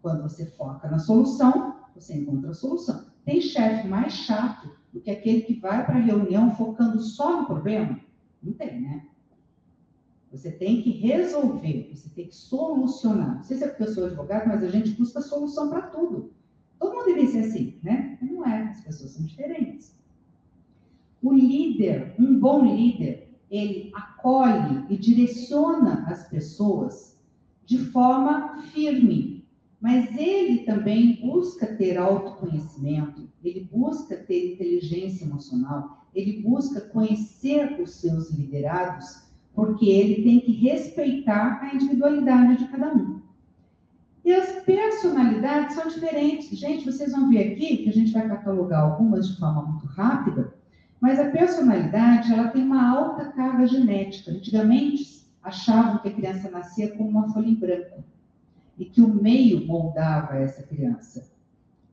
Quando 0.00 0.22
você 0.22 0.46
foca 0.46 0.88
na 0.88 0.98
solução, 0.98 1.73
você 1.94 2.14
encontra 2.14 2.50
a 2.50 2.54
solução. 2.54 3.06
Tem 3.24 3.40
chefe 3.40 3.88
mais 3.88 4.12
chato 4.12 4.70
do 4.92 5.00
que 5.00 5.10
aquele 5.10 5.42
que 5.42 5.54
vai 5.54 5.84
para 5.84 5.96
a 5.96 6.00
reunião 6.00 6.54
focando 6.54 7.00
só 7.00 7.40
no 7.40 7.46
problema? 7.46 7.98
Não 8.42 8.52
tem, 8.52 8.80
né? 8.80 9.06
Você 10.30 10.50
tem 10.50 10.82
que 10.82 10.90
resolver, 10.90 11.90
você 11.94 12.08
tem 12.08 12.26
que 12.26 12.34
solucionar. 12.34 13.36
Não 13.36 13.42
sei 13.44 13.56
se 13.56 13.64
é 13.64 13.68
porque 13.68 13.84
eu 13.84 13.94
sou 13.94 14.06
advogado, 14.06 14.48
mas 14.48 14.62
a 14.64 14.68
gente 14.68 14.90
busca 14.90 15.20
solução 15.20 15.70
para 15.70 15.82
tudo. 15.82 16.32
Todo 16.78 16.92
mundo 16.92 17.06
deve 17.06 17.28
ser 17.28 17.38
assim, 17.40 17.78
né? 17.82 18.18
Não 18.20 18.44
é, 18.44 18.64
as 18.64 18.80
pessoas 18.80 19.12
são 19.12 19.24
diferentes. 19.24 19.96
O 21.22 21.32
líder, 21.32 22.14
um 22.18 22.38
bom 22.38 22.64
líder, 22.64 23.32
ele 23.50 23.92
acolhe 23.94 24.84
e 24.90 24.96
direciona 24.96 26.04
as 26.08 26.28
pessoas 26.28 27.18
de 27.64 27.78
forma 27.78 28.62
firme, 28.72 29.43
mas 29.84 30.16
ele 30.16 30.60
também 30.60 31.20
busca 31.20 31.66
ter 31.66 31.98
autoconhecimento, 31.98 33.28
ele 33.44 33.68
busca 33.70 34.16
ter 34.16 34.54
inteligência 34.54 35.26
emocional, 35.26 36.06
ele 36.14 36.40
busca 36.40 36.80
conhecer 36.80 37.78
os 37.78 37.96
seus 37.96 38.30
liderados, 38.30 39.26
porque 39.54 39.84
ele 39.84 40.22
tem 40.22 40.40
que 40.40 40.52
respeitar 40.52 41.60
a 41.60 41.74
individualidade 41.74 42.64
de 42.64 42.68
cada 42.68 42.94
um. 42.94 43.20
E 44.24 44.32
as 44.32 44.64
personalidades 44.64 45.74
são 45.74 45.86
diferentes. 45.86 46.58
Gente, 46.58 46.86
vocês 46.86 47.12
vão 47.12 47.28
ver 47.28 47.52
aqui 47.52 47.76
que 47.76 47.90
a 47.90 47.92
gente 47.92 48.10
vai 48.10 48.26
catalogar 48.26 48.84
algumas 48.84 49.28
de 49.28 49.38
forma 49.38 49.66
muito 49.66 49.84
rápida, 49.88 50.54
mas 50.98 51.20
a 51.20 51.28
personalidade, 51.28 52.32
ela 52.32 52.48
tem 52.48 52.62
uma 52.62 52.88
alta 52.88 53.26
carga 53.32 53.66
genética. 53.66 54.30
Antigamente, 54.30 55.26
achavam 55.42 55.98
que 55.98 56.08
a 56.08 56.14
criança 56.14 56.50
nascia 56.50 56.96
com 56.96 57.06
uma 57.06 57.28
folha 57.34 57.50
em 57.50 57.56
e 58.78 58.84
que 58.84 59.00
o 59.00 59.08
meio 59.08 59.66
moldava 59.66 60.36
essa 60.36 60.62
criança. 60.62 61.30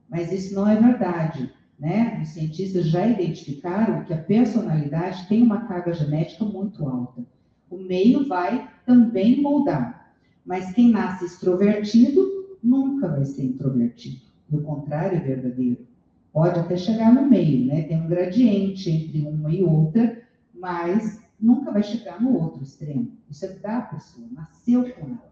Mas 0.09 0.31
isso 0.31 0.53
não 0.53 0.67
é 0.67 0.75
verdade, 0.75 1.51
né? 1.79 2.19
Os 2.21 2.29
cientistas 2.29 2.87
já 2.87 3.07
identificaram 3.07 4.03
que 4.03 4.13
a 4.13 4.17
personalidade 4.17 5.27
tem 5.27 5.41
uma 5.41 5.65
carga 5.65 5.93
genética 5.93 6.43
muito 6.43 6.87
alta. 6.87 7.23
O 7.69 7.77
meio 7.77 8.27
vai 8.27 8.69
também 8.85 9.41
moldar. 9.41 10.13
Mas 10.45 10.73
quem 10.73 10.89
nasce 10.89 11.25
extrovertido 11.25 12.57
nunca 12.61 13.07
vai 13.07 13.25
ser 13.25 13.45
introvertido. 13.45 14.21
Do 14.49 14.61
contrário, 14.61 15.17
é 15.17 15.21
verdadeiro 15.21 15.91
pode 16.31 16.59
até 16.59 16.77
chegar 16.77 17.13
no 17.13 17.29
meio, 17.29 17.65
né? 17.67 17.83
Tem 17.83 18.01
um 18.01 18.07
gradiente 18.07 18.89
entre 18.89 19.21
uma 19.21 19.51
e 19.51 19.63
outra, 19.63 20.21
mas 20.53 21.21
nunca 21.39 21.71
vai 21.71 21.83
chegar 21.83 22.21
no 22.21 22.33
outro 22.33 22.63
extremo. 22.63 23.11
Isso 23.29 23.45
é 23.45 23.49
da 23.49 23.81
pessoa, 23.81 24.27
nasceu 24.31 24.83
com 24.93 25.07
ela. 25.07 25.30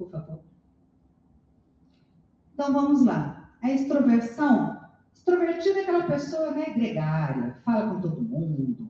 Por 0.00 0.10
favor. 0.10 0.40
Então 2.54 2.72
vamos 2.72 3.04
lá. 3.04 3.50
A 3.62 3.70
extroversão, 3.70 4.80
extrovertida 5.14 5.80
é 5.80 5.82
aquela 5.82 6.04
pessoa 6.04 6.52
né, 6.52 6.70
gregária, 6.70 7.58
fala 7.62 7.94
com 7.94 8.00
todo 8.00 8.22
mundo, 8.22 8.88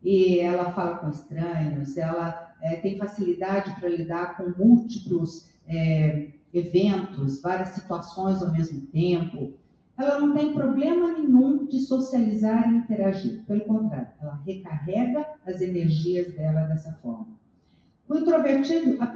e 0.00 0.38
ela 0.38 0.72
fala 0.72 0.98
com 0.98 1.08
estranhos, 1.08 1.96
ela 1.96 2.54
é, 2.60 2.76
tem 2.76 2.96
facilidade 2.96 3.74
para 3.80 3.88
lidar 3.88 4.36
com 4.36 4.50
múltiplos 4.56 5.48
é, 5.66 6.28
eventos, 6.54 7.42
várias 7.42 7.70
situações 7.70 8.40
ao 8.40 8.52
mesmo 8.52 8.82
tempo 8.86 9.54
ela 9.98 10.18
não 10.18 10.34
tem 10.34 10.52
problema 10.52 11.12
nenhum 11.12 11.66
de 11.66 11.80
socializar 11.80 12.72
e 12.72 12.76
interagir. 12.76 13.42
Pelo 13.46 13.64
contrário, 13.64 14.08
ela 14.20 14.40
recarrega 14.44 15.26
as 15.46 15.60
energias 15.60 16.32
dela 16.34 16.62
dessa 16.62 16.92
forma. 16.94 17.31
O 18.12 18.18
introvertido, 18.18 18.98
a, 19.00 19.06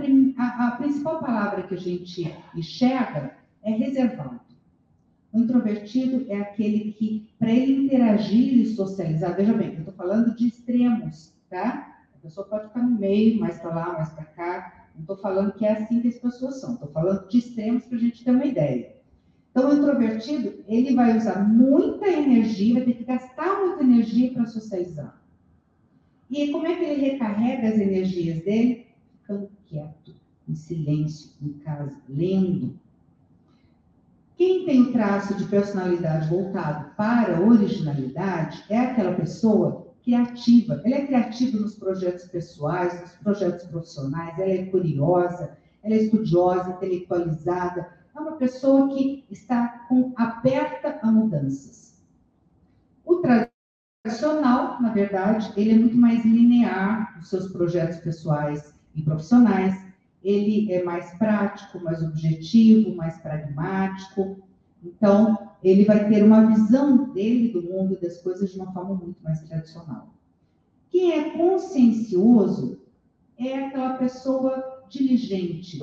a, 0.42 0.68
a 0.68 0.70
principal 0.78 1.20
palavra 1.20 1.64
que 1.64 1.74
a 1.74 1.78
gente 1.78 2.35
enxerga 2.54 3.37
é 3.62 3.70
reservado. 3.70 4.40
O 5.30 5.40
introvertido 5.40 6.24
é 6.30 6.40
aquele 6.40 6.92
que, 6.92 7.28
para 7.38 7.50
ele 7.50 7.85
interagir 7.85 8.54
e 8.54 8.64
socializar, 8.64 9.37
veja 9.37 9.52
bem, 9.52 9.74
eu 9.74 9.80
estou 9.80 9.92
falando 9.92 10.35
de 10.35 10.46
extremos, 10.46 11.35
tá? 11.50 11.94
A 12.14 12.18
pessoa 12.22 12.46
pode 12.46 12.68
ficar 12.68 12.85
no 12.85 12.98
meio, 12.98 13.38
mais 13.38 13.59
para 13.59 13.74
lá, 13.74 13.92
mais 13.92 14.09
para 14.14 14.24
cá. 14.24 14.88
Não 14.94 15.02
estou 15.02 15.18
falando 15.18 15.52
que 15.52 15.66
é 15.66 15.72
assim 15.72 16.00
que 16.00 16.09
as 16.09 16.18
pessoas 16.18 16.59
são, 16.59 16.72
estou 16.72 16.88
falando 16.88 17.28
de 17.28 17.37
extremos 17.37 17.85
para 17.85 17.98
a 17.98 18.00
gente 18.00 18.24
ter 18.24 18.30
uma 18.30 18.46
ideia. 18.46 18.96
Então, 19.50 19.68
o 19.68 19.74
introvertido, 19.74 20.64
ele 20.66 20.94
vai 20.94 21.14
usar 21.14 21.46
muita 21.46 22.09
energia, 22.09 22.76
vai 22.76 22.85
ter 22.85 22.94
que 22.94 23.04
gastar 23.04 23.61
muita 23.61 23.85
energia 23.85 24.32
para 24.32 24.46
socializar. 24.46 25.20
E 26.30 26.50
como 26.50 26.66
é 26.66 26.74
que 26.76 26.82
ele 26.82 27.11
recarrega 27.11 27.68
as 27.68 27.74
energias 27.74 28.42
dele? 28.42 28.86
Quieto, 29.66 30.14
em 30.48 30.55
silêncio, 30.55 31.31
em 31.42 31.52
casa, 31.55 31.96
lendo. 32.09 32.79
Quem 34.37 34.66
tem 34.66 34.92
traço 34.92 35.35
de 35.35 35.44
personalidade 35.44 36.29
voltado 36.29 36.94
para 36.94 37.38
a 37.38 37.40
originalidade 37.40 38.64
é 38.68 38.79
aquela 38.79 39.14
pessoa 39.14 39.87
criativa. 40.05 40.81
Ela 40.85 40.96
é 40.96 41.07
criativa 41.07 41.59
nos 41.59 41.74
projetos 41.74 42.26
pessoais, 42.26 43.00
nos 43.00 43.12
projetos 43.12 43.66
profissionais, 43.66 44.38
ela 44.38 44.52
é 44.52 44.66
curiosa, 44.66 45.57
ela 45.83 45.94
é 45.94 46.02
estudiosa, 46.02 46.70
intelectualizada, 46.70 47.88
é 48.14 48.20
uma 48.20 48.37
pessoa 48.37 48.88
que 48.94 49.24
está 49.31 49.87
com, 49.88 50.12
aberta 50.16 50.98
a 51.02 51.11
mudanças. 51.11 52.00
O 53.05 53.16
tradicional, 53.16 54.81
na 54.81 54.92
verdade, 54.92 55.52
ele 55.57 55.72
é 55.72 55.74
muito 55.74 55.96
mais 55.96 56.24
linear 56.24 57.16
nos 57.16 57.29
seus 57.29 57.50
projetos 57.50 57.98
pessoais 57.98 58.76
e 58.96 59.02
profissionais. 59.02 59.78
Ele 60.24 60.72
é 60.72 60.82
mais 60.82 61.12
prático, 61.18 61.78
mais 61.78 62.02
objetivo, 62.02 62.96
mais 62.96 63.16
pragmático. 63.18 64.38
Então, 64.82 65.50
ele 65.62 65.85
vai 65.85 66.09
ter 66.09 66.24
uma 66.24 66.46
visão 66.46 67.12
dele 67.12 67.52
do 67.52 67.62
mundo 67.62 67.94
e 67.94 68.00
das 68.00 68.20
coisas 68.22 68.50
de 68.50 68.59
uma 68.59 68.72
forma 68.72 68.94
muito 68.94 69.22
mais 69.22 69.40
tradicional. 69.42 70.09
Quem 70.90 71.12
é 71.12 71.30
consciencioso 71.37 72.80
é 73.38 73.66
aquela 73.66 73.94
pessoa 73.94 74.85
diligente. 74.88 75.78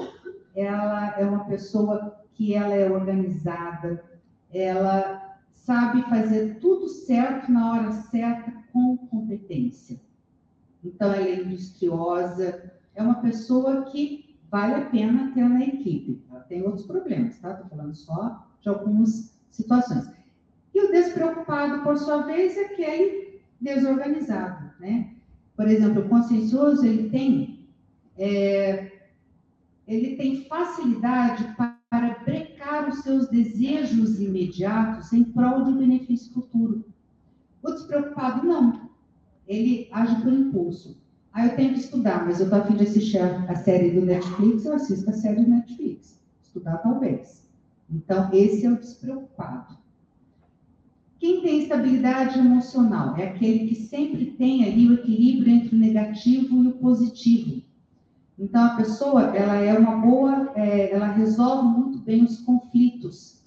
Ela 0.55 1.17
é 1.19 1.25
uma 1.25 1.45
pessoa 1.45 2.19
que 2.33 2.53
ela 2.53 2.73
é 2.73 2.89
organizada, 2.89 4.03
ela 4.51 5.39
sabe 5.53 6.01
fazer 6.03 6.59
tudo 6.59 6.87
certo 6.87 7.51
na 7.51 7.71
hora 7.71 7.91
certa 7.91 8.51
com 8.71 8.97
competência. 8.97 9.99
Então, 10.83 11.13
ela 11.13 11.27
é 11.27 11.41
industriosa, 11.41 12.71
é 12.95 13.01
uma 13.01 13.15
pessoa 13.15 13.83
que 13.85 14.37
vale 14.49 14.75
a 14.75 14.85
pena 14.85 15.31
ter 15.33 15.47
na 15.49 15.63
equipe. 15.63 16.23
Ela 16.29 16.41
tem 16.41 16.61
outros 16.63 16.85
problemas, 16.85 17.39
tá? 17.39 17.51
Estou 17.51 17.67
falando 17.69 17.95
só 17.95 18.47
de 18.61 18.69
algumas 18.69 19.39
situações. 19.49 20.09
E 20.73 20.79
o 20.79 20.91
despreocupado, 20.91 21.83
por 21.83 21.97
sua 21.97 22.23
vez, 22.23 22.57
é 22.57 22.65
aquele 22.65 23.41
desorganizado, 23.59 24.71
né? 24.79 25.13
Por 25.55 25.67
exemplo, 25.67 26.01
o 26.03 26.09
consciencioso, 26.09 26.85
ele 26.85 27.09
tem, 27.09 27.67
é, 28.17 28.91
ele 29.87 30.15
tem 30.15 30.45
facilidade 30.45 31.55
para 31.55 32.19
brecar 32.25 32.89
os 32.89 32.99
seus 32.99 33.29
desejos 33.29 34.19
imediatos 34.19 35.13
em 35.13 35.23
prol 35.23 35.63
de 35.63 35.71
um 35.71 35.77
benefício 35.77 36.33
futuro. 36.33 36.83
O 37.61 37.71
despreocupado, 37.71 38.45
não. 38.45 38.89
Ele 39.47 39.87
age 39.91 40.21
por 40.21 40.33
impulso. 40.33 41.02
Ah, 41.33 41.47
eu 41.47 41.55
tenho 41.55 41.73
que 41.73 41.79
estudar, 41.79 42.23
mas 42.25 42.39
eu 42.39 42.45
estou 42.45 42.59
afim 42.59 42.75
de 42.75 42.83
assistir 42.83 43.17
a, 43.17 43.55
série 43.55 43.89
do 43.89 44.05
Netflix, 44.05 44.65
eu 44.65 44.75
assisto 44.75 45.09
a 45.09 45.13
série 45.13 45.41
do 45.41 45.49
Netflix. 45.49 46.21
Estudar, 46.43 46.77
talvez. 46.77 47.49
Então, 47.89 48.29
esse 48.31 48.63
é 48.67 48.71
o 48.71 48.77
despreocupado. 48.77 49.75
Quem 51.17 51.41
tem 51.41 51.63
estabilidade 51.63 52.37
emocional 52.37 53.17
é 53.17 53.29
aquele 53.29 53.67
que 53.67 53.75
sempre 53.75 54.27
tem 54.37 54.63
ali 54.63 54.87
o 54.87 54.93
equilíbrio 54.93 55.53
entre 55.53 55.75
o 55.75 55.79
negativo 55.79 56.63
e 56.63 56.67
o 56.67 56.73
positivo. 56.73 57.63
Então, 58.37 58.65
a 58.65 58.75
pessoa, 58.75 59.35
ela 59.35 59.55
é 59.55 59.75
uma 59.75 59.97
boa, 59.97 60.51
é, 60.53 60.93
ela 60.93 61.07
resolve 61.07 61.79
muito 61.79 61.97
bem 61.97 62.23
os 62.23 62.41
conflitos. 62.41 63.41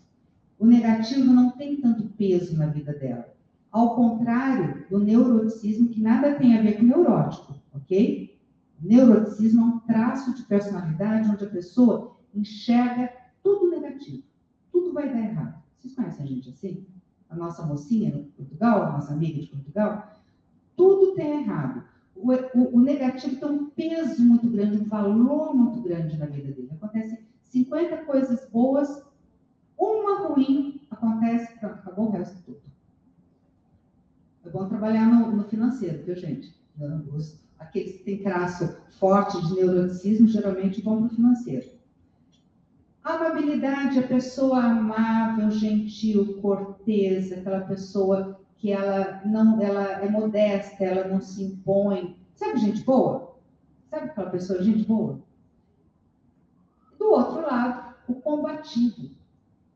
O 0.59 0.67
negativo 0.67 1.33
não 1.33 1.51
tem 1.51 1.77
tanto 1.77 2.05
peso 2.19 2.57
na 2.57 2.67
vida 2.67 2.93
dela. 2.93 3.33
Ao 3.71 3.95
contrário 3.95 4.85
do 4.91 4.99
neuroticismo, 4.99 5.89
que 5.89 6.01
nada 6.01 6.35
tem 6.35 6.57
a 6.57 6.63
ver 6.63 6.79
com 6.79 6.85
neurótico, 6.85 7.55
ok? 7.77 8.39
Neuroticismo 8.81 9.61
é 9.61 9.65
um 9.65 9.79
traço 9.81 10.35
de 10.35 10.43
personalidade 10.43 11.31
onde 11.31 11.45
a 11.45 11.51
pessoa 11.51 12.17
enxerga 12.35 13.11
tudo 13.43 13.71
negativo. 13.71 14.23
Tudo 14.71 14.93
vai 14.93 15.09
dar 15.09 15.21
errado. 15.21 15.63
Vocês 15.79 15.95
conhecem 15.95 16.25
a 16.25 16.29
gente 16.29 16.51
assim? 16.51 16.87
a 17.29 17.37
nossa 17.37 17.65
mocinha 17.65 18.15
no 18.15 18.25
Portugal, 18.25 18.83
a 18.83 18.93
nossa 18.93 19.13
amiga 19.13 19.41
de 19.41 19.49
Portugal, 19.49 20.13
tudo 20.77 21.15
tem 21.15 21.43
errado. 21.43 21.85
O, 22.15 22.33
o, 22.33 22.77
o, 22.77 22.81
negativo 22.81 23.37
tem 23.37 23.49
um 23.49 23.71
peso 23.71 24.23
muito 24.23 24.49
grande, 24.49 24.83
um 24.83 24.89
valor 24.89 25.55
muito 25.55 25.81
grande 25.83 26.17
na 26.17 26.27
vida 26.27 26.53
dele. 26.53 26.71
Acontecem 26.73 27.19
50 27.45 28.05
coisas 28.05 28.49
boas, 28.51 29.05
uma 29.79 30.29
ruim, 30.29 30.81
acontece, 30.91 31.59
pronto, 31.59 31.75
acabou 31.75 32.09
o 32.09 32.11
resto 32.11 32.43
tudo. 32.45 32.63
É 34.45 34.49
bom 34.49 34.67
trabalhar 34.69 35.07
no, 35.07 35.37
no 35.37 35.45
financeiro, 35.45 36.05
viu, 36.05 36.17
gente? 36.17 36.55
Os, 37.13 37.41
aqueles 37.59 37.99
que 37.99 38.05
têm 38.05 38.23
traço 38.23 38.77
forte 38.99 39.41
de 39.47 39.55
neuroticismo 39.55 40.29
geralmente 40.29 40.83
vão 40.83 40.99
para 40.99 41.07
o 41.07 41.17
financeiro. 41.17 41.71
Amabilidade, 43.05 43.99
a 43.99 44.07
pessoa 44.07 44.59
amável, 44.59 45.51
gentil, 45.51 46.41
cortês, 46.41 47.31
aquela 47.31 47.61
pessoa 47.61 48.41
que 48.57 48.73
ela 48.73 49.23
não, 49.25 49.61
ela 49.63 50.03
é 50.03 50.09
modesta, 50.09 50.85
ela 50.85 51.07
não 51.07 51.21
se 51.21 51.45
impõe. 51.45 52.17
Sabe 52.35 52.59
gente 52.59 52.83
boa? 52.83 53.37
Sabe 53.91 54.07
aquela 54.07 54.31
pessoa 54.31 54.63
gente 54.63 54.85
boa? 54.85 55.21
Do 56.99 57.11
outro 57.11 57.43
lado, 57.43 57.95
o 58.09 58.15
combativo. 58.15 59.11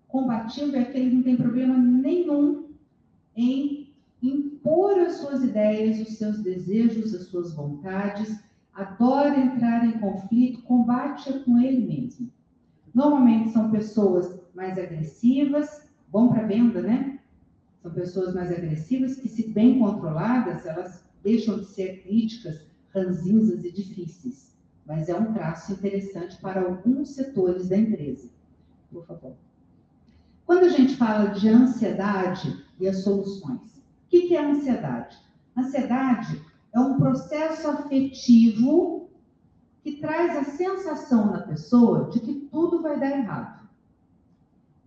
Combativo 0.08 0.74
é 0.74 0.80
aquele 0.80 1.10
que 1.10 1.16
não 1.16 1.22
tem 1.22 1.36
problema 1.36 1.78
nenhum 1.78 2.70
em 3.36 3.94
impor 4.60 4.98
as 4.98 5.14
suas 5.14 5.42
ideias, 5.42 6.06
os 6.06 6.16
seus 6.16 6.38
desejos, 6.40 7.14
as 7.14 7.26
suas 7.28 7.52
vontades, 7.54 8.38
adora 8.74 9.38
entrar 9.38 9.84
em 9.84 9.98
conflito, 9.98 10.62
combate 10.62 11.32
com 11.40 11.58
ele 11.58 11.86
mesmo. 11.86 12.30
Normalmente 12.94 13.50
são 13.50 13.70
pessoas 13.70 14.38
mais 14.54 14.78
agressivas, 14.78 15.88
bom 16.08 16.28
para 16.28 16.46
venda, 16.46 16.82
né? 16.82 17.18
São 17.82 17.90
pessoas 17.92 18.34
mais 18.34 18.50
agressivas 18.50 19.16
que, 19.16 19.28
se 19.28 19.48
bem 19.48 19.78
controladas, 19.78 20.66
elas 20.66 21.02
deixam 21.22 21.58
de 21.58 21.66
ser 21.66 22.02
críticas, 22.02 22.66
ranzinzas 22.94 23.64
e 23.64 23.72
difíceis. 23.72 24.54
Mas 24.86 25.08
é 25.08 25.16
um 25.16 25.32
traço 25.32 25.72
interessante 25.72 26.36
para 26.40 26.62
alguns 26.62 27.10
setores 27.10 27.68
da 27.68 27.76
empresa. 27.76 28.28
Por 28.90 29.06
favor. 29.06 29.34
Quando 30.44 30.64
a 30.64 30.68
gente 30.68 30.96
fala 30.96 31.30
de 31.30 31.48
ansiedade 31.48 32.64
e 32.78 32.88
as 32.88 32.98
soluções, 32.98 33.79
o 34.18 34.28
que 34.28 34.36
é 34.36 34.44
ansiedade? 34.44 35.16
Ansiedade 35.56 36.44
é 36.72 36.80
um 36.80 36.96
processo 36.98 37.68
afetivo 37.68 39.08
que 39.82 39.96
traz 39.96 40.36
a 40.36 40.44
sensação 40.44 41.32
na 41.32 41.40
pessoa 41.42 42.10
de 42.10 42.20
que 42.20 42.48
tudo 42.50 42.82
vai 42.82 42.98
dar 42.98 43.10
errado. 43.10 43.68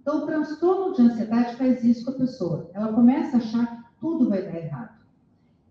Então, 0.01 0.23
o 0.23 0.25
transtorno 0.25 0.93
de 0.93 1.01
ansiedade 1.01 1.55
faz 1.55 1.83
isso 1.83 2.05
com 2.05 2.11
a 2.11 2.15
pessoa. 2.15 2.69
Ela 2.73 2.91
começa 2.93 3.37
a 3.37 3.39
achar 3.39 3.65
que 3.65 3.89
tudo 3.99 4.29
vai 4.29 4.41
dar 4.41 4.55
errado. 4.55 5.01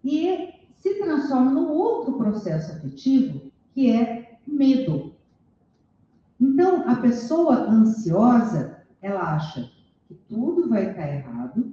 E 0.03 0.55
se 0.79 0.95
transforma 0.95 1.51
num 1.51 1.69
outro 1.69 2.15
processo 2.15 2.73
afetivo, 2.73 3.53
que 3.73 3.91
é 3.91 4.39
medo. 4.47 5.15
Então, 6.41 6.89
a 6.89 6.97
pessoa 6.97 7.71
ansiosa, 7.71 8.83
ela 9.01 9.35
acha 9.37 9.71
que 10.09 10.15
tudo 10.29 10.69
vai 10.69 10.91
estar 10.91 11.09
errado, 11.09 11.73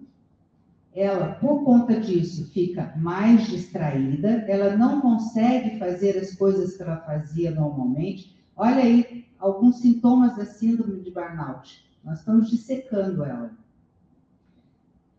ela, 1.00 1.36
por 1.36 1.64
conta 1.64 1.98
disso, 1.98 2.52
fica 2.52 2.94
mais 2.98 3.48
distraída, 3.48 4.44
ela 4.50 4.76
não 4.76 5.00
consegue 5.00 5.80
fazer 5.80 6.18
as 6.18 6.36
coisas 6.36 6.76
que 6.76 6.84
ela 6.84 6.98
fazia 6.98 7.52
normalmente. 7.52 8.38
Olha 8.54 8.84
aí 8.84 9.26
alguns 9.40 9.80
sintomas 9.80 10.36
da 10.36 10.46
síndrome 10.46 11.00
de 11.00 11.10
burnout. 11.10 11.86
Nós 12.04 12.20
estamos 12.20 12.50
dissecando 12.50 13.24
ela. 13.24 13.52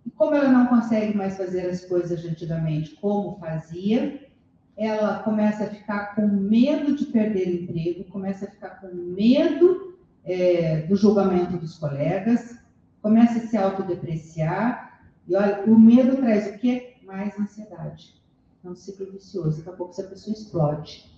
E 0.05 0.11
como 0.11 0.35
ela 0.35 0.51
não 0.51 0.66
consegue 0.66 1.16
mais 1.16 1.38
fazer 1.38 1.62
as 1.62 1.83
coisas 1.87 2.27
antigamente 2.27 2.95
como 2.97 3.38
fazia, 3.38 4.29
ela 4.77 5.23
começa 5.23 5.64
a 5.64 5.71
ficar 5.71 6.14
com 6.14 6.27
medo 6.27 6.95
de 6.95 7.07
perder 7.07 7.62
emprego, 7.62 8.05
começa 8.05 8.45
a 8.45 8.51
ficar 8.51 8.81
com 8.83 8.95
medo 8.95 9.99
é, 10.27 10.83
do 10.83 10.95
julgamento 10.95 11.57
dos 11.57 11.79
colegas, 11.79 12.59
começa 13.01 13.38
a 13.38 13.47
se 13.47 13.57
autodepreciar, 13.57 14.89
e 15.31 15.37
olha, 15.37 15.64
o 15.64 15.79
medo 15.79 16.16
traz 16.16 16.53
o 16.53 16.59
quê? 16.59 16.97
Mais 17.05 17.38
ansiedade. 17.38 18.21
É 18.64 18.69
um 18.69 18.75
ciclo 18.75 19.12
vicioso. 19.12 19.59
Daqui 19.59 19.69
a 19.69 19.73
pouco 19.75 19.93
essa 19.93 20.03
pessoa 20.03 20.35
explode. 20.35 21.09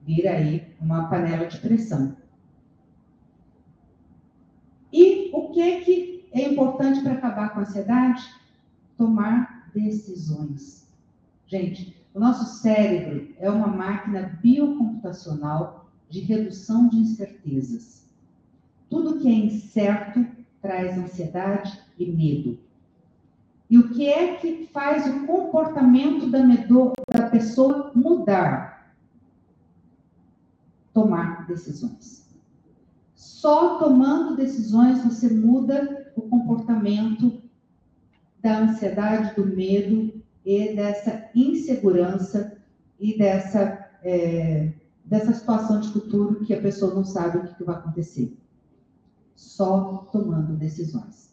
Vira 0.00 0.30
aí 0.30 0.74
uma 0.80 1.10
panela 1.10 1.46
de 1.46 1.58
pressão. 1.58 2.16
E 4.90 5.30
o 5.34 5.50
que 5.50 5.80
que 5.82 6.28
é 6.32 6.48
importante 6.48 7.02
para 7.02 7.12
acabar 7.12 7.50
com 7.50 7.60
a 7.60 7.62
ansiedade? 7.64 8.26
Tomar 8.96 9.70
decisões. 9.74 10.90
Gente, 11.46 11.94
o 12.14 12.20
nosso 12.20 12.62
cérebro 12.62 13.34
é 13.38 13.50
uma 13.50 13.66
máquina 13.66 14.38
biocomputacional 14.42 15.90
de 16.08 16.20
redução 16.20 16.88
de 16.88 16.96
incertezas. 16.96 18.08
Tudo 18.88 19.20
que 19.20 19.28
é 19.28 19.32
incerto 19.32 20.26
traz 20.62 20.96
ansiedade 20.96 21.78
e 21.98 22.10
medo. 22.10 22.71
E 23.72 23.78
o 23.78 23.88
que 23.88 24.06
é 24.06 24.36
que 24.36 24.68
faz 24.70 25.06
o 25.06 25.26
comportamento 25.26 26.28
da, 26.28 26.40
da 26.40 27.30
pessoa 27.30 27.90
mudar? 27.94 28.94
Tomar 30.92 31.46
decisões. 31.46 32.30
Só 33.14 33.78
tomando 33.78 34.36
decisões 34.36 35.02
você 35.02 35.30
muda 35.30 36.12
o 36.14 36.20
comportamento 36.20 37.40
da 38.42 38.58
ansiedade, 38.58 39.34
do 39.36 39.46
medo 39.46 40.22
e 40.44 40.76
dessa 40.76 41.30
insegurança 41.34 42.58
e 43.00 43.16
dessa, 43.16 43.88
é, 44.02 44.70
dessa 45.02 45.32
situação 45.32 45.80
de 45.80 45.88
futuro 45.88 46.44
que 46.44 46.52
a 46.52 46.60
pessoa 46.60 46.94
não 46.94 47.06
sabe 47.06 47.38
o 47.38 47.44
que, 47.44 47.54
que 47.54 47.64
vai 47.64 47.76
acontecer. 47.76 48.36
Só 49.34 50.10
tomando 50.12 50.58
decisões. 50.58 51.31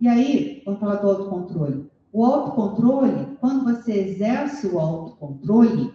E 0.00 0.06
aí, 0.06 0.62
vamos 0.64 0.80
falar 0.80 0.96
do 0.96 1.08
autocontrole. 1.08 1.90
O 2.12 2.24
autocontrole, 2.24 3.36
quando 3.40 3.64
você 3.64 3.92
exerce 3.92 4.66
o 4.66 4.78
autocontrole, 4.78 5.92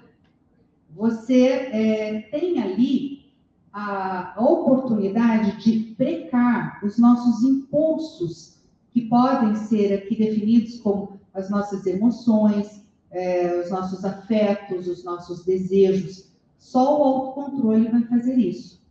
você 0.89 1.47
é, 1.47 2.21
tem 2.31 2.61
ali 2.61 3.33
a, 3.71 4.35
oportunidade 4.37 5.63
de 5.63 5.95
brecar 5.97 6.79
os 6.83 6.97
nossos 6.97 7.43
impulsos, 7.43 8.61
que 8.91 9.01
podem 9.07 9.55
ser 9.55 9.93
aqui 9.93 10.15
definidos 10.15 10.79
como 10.81 11.19
as 11.33 11.49
nossas 11.49 11.85
emoções, 11.87 12.85
é, 13.09 13.61
os 13.61 13.71
nossos 13.71 14.05
afetos, 14.05 14.87
os 14.87 15.03
nossos 15.03 15.43
desejos. 15.43 16.31
Só 16.59 16.99
o 16.99 17.03
autocontrole 17.03 17.89
vai 17.89 18.03
fazer 18.03 18.37
isso. 18.37 18.83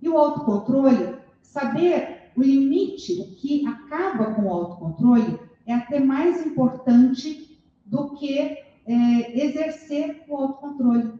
E 0.00 0.08
o 0.08 0.16
autocontrole, 0.16 1.16
saber 1.42 2.13
o 2.36 2.42
limite, 2.42 3.20
o 3.20 3.34
que 3.34 3.66
acaba 3.66 4.34
com 4.34 4.42
o 4.42 4.50
autocontrole, 4.50 5.38
é 5.66 5.74
até 5.74 6.00
mais 6.00 6.44
importante 6.44 7.58
do 7.84 8.14
que 8.14 8.38
é, 8.38 9.44
exercer 9.46 10.24
o 10.28 10.36
autocontrole. 10.36 11.14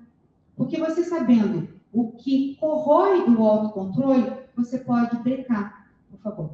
Porque 0.56 0.78
você 0.78 1.04
sabendo 1.04 1.68
o 1.92 2.12
que 2.12 2.56
corrói 2.56 3.20
o 3.28 3.42
autocontrole, 3.44 4.32
você 4.56 4.78
pode 4.78 5.16
brecar, 5.18 5.88
por 6.10 6.18
favor. 6.20 6.50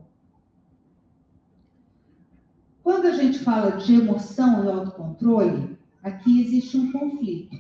Quando 2.83 3.07
a 3.07 3.13
gente 3.13 3.39
fala 3.39 3.73
de 3.73 3.95
emoção 3.95 4.65
e 4.65 4.69
autocontrole, 4.69 5.79
aqui 6.03 6.43
existe 6.43 6.77
um 6.77 6.93
conflito. 6.93 7.57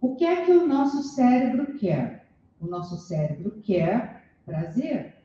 O 0.00 0.14
que 0.16 0.24
é 0.24 0.44
que 0.44 0.52
o 0.52 0.66
nosso 0.66 1.02
cérebro 1.02 1.74
quer? 1.78 2.28
O 2.60 2.66
nosso 2.66 2.96
cérebro 2.96 3.60
quer 3.62 4.24
prazer. 4.44 5.15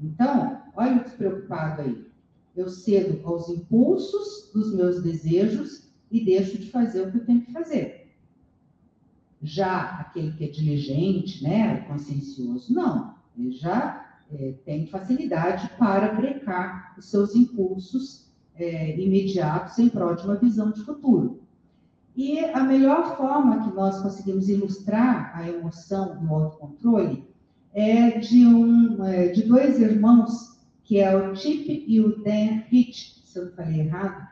Então, 0.00 0.62
olha 0.74 1.00
o 1.00 1.04
despreocupado 1.04 1.82
aí. 1.82 2.06
Eu 2.56 2.68
cedo 2.68 3.26
aos 3.26 3.48
impulsos 3.48 4.50
dos 4.52 4.74
meus 4.74 5.02
desejos 5.02 5.88
e 6.10 6.24
deixo 6.24 6.58
de 6.58 6.70
fazer 6.70 7.02
o 7.02 7.10
que 7.10 7.18
eu 7.18 7.26
tenho 7.26 7.42
que 7.42 7.52
fazer. 7.52 8.12
Já 9.42 10.00
aquele 10.00 10.32
que 10.32 10.44
é 10.44 10.48
diligente, 10.48 11.42
né, 11.42 11.80
consciencioso, 11.88 12.72
não. 12.72 13.14
Ele 13.36 13.52
já 13.52 14.20
é, 14.32 14.54
tem 14.64 14.86
facilidade 14.86 15.68
para 15.76 16.14
brecar 16.14 16.94
os 16.96 17.10
seus 17.10 17.34
impulsos 17.34 18.32
é, 18.54 18.98
imediatos 18.98 19.78
em 19.78 19.88
prol 19.88 20.14
de 20.14 20.24
uma 20.24 20.36
visão 20.36 20.70
de 20.70 20.80
futuro. 20.82 21.42
E 22.16 22.38
a 22.38 22.62
melhor 22.62 23.16
forma 23.16 23.64
que 23.64 23.74
nós 23.74 24.00
conseguimos 24.00 24.48
ilustrar 24.48 25.36
a 25.36 25.48
emoção 25.48 26.22
no 26.22 26.32
autocontrole 26.32 27.33
é 27.74 28.18
de, 28.20 28.46
um, 28.46 29.04
é, 29.04 29.28
de 29.28 29.42
dois 29.42 29.80
irmãos, 29.80 30.60
que 30.84 31.00
é 31.00 31.14
o 31.16 31.34
Chip 31.34 31.84
e 31.88 32.00
o 32.00 32.22
Dan 32.22 32.62
Hitch, 32.70 33.20
se 33.24 33.38
eu 33.38 33.46
não 33.46 33.52
falei 33.52 33.80
errado, 33.80 34.28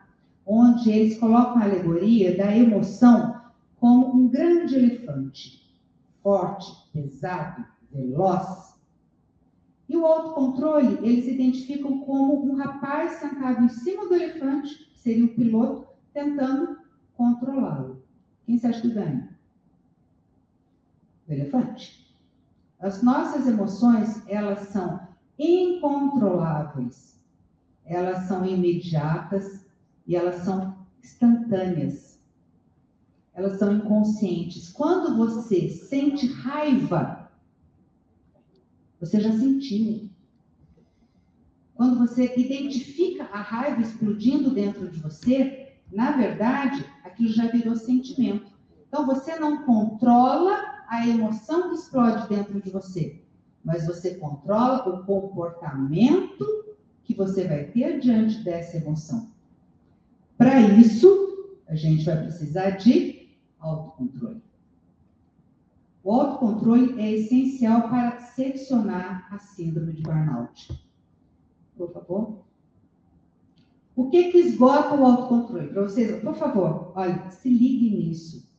onde 0.46 0.90
eles 0.90 1.18
colocam 1.18 1.58
a 1.58 1.64
alegoria 1.64 2.36
da 2.36 2.56
emoção 2.56 3.42
como 3.76 4.14
um 4.14 4.28
grande 4.28 4.76
elefante, 4.76 5.68
forte, 6.22 6.72
pesado, 6.92 7.66
veloz. 7.90 8.80
E 9.88 9.96
o 9.96 10.06
autocontrole, 10.06 10.98
eles 11.02 11.26
identificam 11.26 11.98
como 12.00 12.44
um 12.44 12.54
rapaz 12.54 13.14
sentado 13.14 13.64
em 13.64 13.68
cima 13.68 14.06
do 14.06 14.14
elefante, 14.14 14.88
que 14.92 15.00
seria 15.00 15.24
o 15.24 15.34
piloto, 15.34 15.88
tentando 16.14 16.78
controlá-lo. 17.16 18.04
Quem 18.46 18.56
você 18.56 18.68
acha 18.68 18.80
que 18.82 18.90
ganha? 18.90 19.36
O 21.28 21.32
elefante. 21.32 22.02
As 22.82 23.00
nossas 23.00 23.46
emoções, 23.46 24.20
elas 24.26 24.68
são 24.70 25.00
incontroláveis. 25.38 27.16
Elas 27.84 28.26
são 28.26 28.44
imediatas 28.44 29.64
e 30.04 30.16
elas 30.16 30.42
são 30.42 30.76
instantâneas. 31.00 32.20
Elas 33.34 33.58
são 33.58 33.76
inconscientes. 33.76 34.68
Quando 34.70 35.16
você 35.16 35.68
sente 35.68 36.26
raiva, 36.26 37.30
você 38.98 39.20
já 39.20 39.30
sentiu. 39.30 40.10
Quando 41.74 41.98
você 42.00 42.34
identifica 42.36 43.24
a 43.32 43.40
raiva 43.40 43.80
explodindo 43.80 44.50
dentro 44.50 44.90
de 44.90 44.98
você, 44.98 45.76
na 45.90 46.12
verdade, 46.12 46.84
aquilo 47.04 47.32
já 47.32 47.46
virou 47.46 47.76
sentimento. 47.76 48.50
Então, 48.88 49.06
você 49.06 49.38
não 49.38 49.64
controla 49.64 50.51
a 50.92 51.08
emoção 51.08 51.70
que 51.70 51.76
explode 51.76 52.28
dentro 52.28 52.60
de 52.60 52.68
você, 52.68 53.24
mas 53.64 53.86
você 53.86 54.16
controla 54.16 54.86
o 54.86 55.06
comportamento 55.06 56.44
que 57.02 57.14
você 57.14 57.48
vai 57.48 57.64
ter 57.64 57.98
diante 57.98 58.44
dessa 58.44 58.76
emoção. 58.76 59.30
Para 60.36 60.60
isso, 60.60 61.56
a 61.66 61.74
gente 61.74 62.04
vai 62.04 62.24
precisar 62.24 62.70
de 62.72 63.30
autocontrole. 63.58 64.42
O 66.04 66.12
autocontrole 66.12 67.00
é 67.00 67.10
essencial 67.12 67.88
para 67.88 68.18
seccionar 68.18 69.34
a 69.34 69.38
síndrome 69.38 69.94
de 69.94 70.02
burnout. 70.02 70.78
Por 71.74 71.90
favor. 71.90 72.44
O 73.96 74.10
que 74.10 74.30
que 74.30 74.38
esgota 74.40 74.94
o 74.94 75.06
autocontrole? 75.06 75.68
Para 75.68 75.84
vocês, 75.84 76.22
por 76.22 76.34
favor, 76.34 76.92
olha, 76.94 77.30
se 77.30 77.48
liguem 77.48 78.08
nisso. 78.08 78.51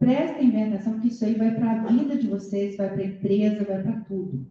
Prestem 0.00 0.50
bem 0.50 0.64
atenção, 0.64 0.98
que 0.98 1.08
isso 1.08 1.22
aí 1.26 1.34
vai 1.34 1.54
para 1.54 1.72
a 1.72 1.86
vida 1.86 2.16
de 2.16 2.26
vocês, 2.26 2.78
vai 2.78 2.88
para 2.88 3.02
a 3.02 3.06
empresa, 3.06 3.66
vai 3.66 3.82
para 3.82 4.00
tudo. 4.00 4.46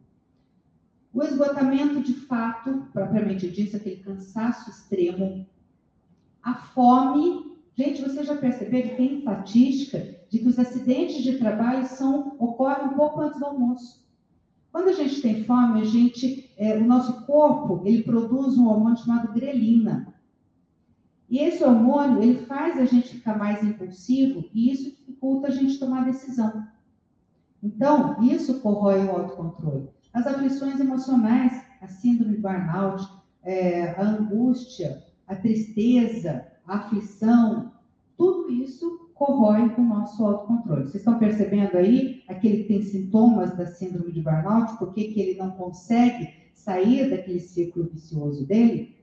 O 1.12 1.24
esgotamento, 1.24 2.04
de 2.04 2.14
fato, 2.14 2.86
propriamente 2.94 3.50
dito, 3.50 3.76
aquele 3.76 3.96
cansaço 3.96 4.70
extremo, 4.70 5.48
a 6.44 6.54
fome. 6.54 7.58
Gente, 7.76 8.00
você 8.00 8.24
já 8.24 8.38
percebeu 8.38 8.84
que 8.84 8.96
tem 8.96 9.18
estatística 9.18 10.20
de 10.30 10.38
que 10.38 10.48
os 10.48 10.60
acidentes 10.60 11.24
de 11.24 11.40
trabalho 11.40 11.88
são, 11.88 12.36
ocorrem 12.38 12.90
um 12.90 12.94
pouco 12.94 13.22
antes 13.22 13.40
do 13.40 13.46
almoço. 13.48 14.08
Quando 14.72 14.90
a 14.90 14.94
gente 14.94 15.20
tem 15.20 15.46
fome, 15.46 15.82
a 15.82 15.86
gente, 15.86 16.54
é, 16.58 16.78
o 16.78 16.86
nosso 16.86 17.26
corpo, 17.26 17.82
ele 17.88 18.04
produz 18.04 18.56
um 18.56 18.68
hormônio 18.68 19.00
chamado 19.00 19.34
grelina. 19.34 20.14
E 21.28 21.40
esse 21.40 21.64
hormônio, 21.64 22.22
ele 22.22 22.46
faz 22.46 22.78
a 22.78 22.86
gente 22.86 23.16
ficar 23.16 23.36
mais 23.36 23.64
impulsivo 23.64 24.46
e 24.54 24.72
isso 24.72 24.99
dificulta 25.20 25.48
a 25.48 25.52
gente 25.52 25.78
tomar 25.78 26.06
decisão. 26.06 26.66
Então, 27.62 28.24
isso 28.24 28.62
corrói 28.62 29.06
o 29.06 29.12
autocontrole. 29.12 29.90
As 30.14 30.26
aflições 30.26 30.80
emocionais, 30.80 31.62
a 31.82 31.88
síndrome 31.88 32.36
de 32.36 32.42
burnout, 32.42 33.06
é, 33.44 33.90
a 33.92 34.02
angústia, 34.02 35.04
a 35.28 35.36
tristeza, 35.36 36.48
a 36.66 36.78
aflição, 36.78 37.74
tudo 38.18 38.50
isso 38.50 39.12
corrói 39.14 39.74
o 39.78 39.82
nosso 39.82 40.26
autocontrole. 40.26 40.84
Vocês 40.84 40.96
estão 40.96 41.20
percebendo 41.20 41.76
aí 41.76 42.24
aquele 42.30 42.64
que 42.64 42.70
tem 42.70 42.82
sintomas 42.82 43.56
da 43.58 43.66
síndrome 43.66 44.14
de 44.14 44.22
burnout, 44.22 44.78
por 44.78 44.94
que 44.94 45.20
ele 45.20 45.38
não 45.38 45.52
consegue 45.52 46.30
sair 46.54 47.10
daquele 47.10 47.42
ciclo 47.42 47.90
vicioso 47.92 48.46
dele? 48.46 48.96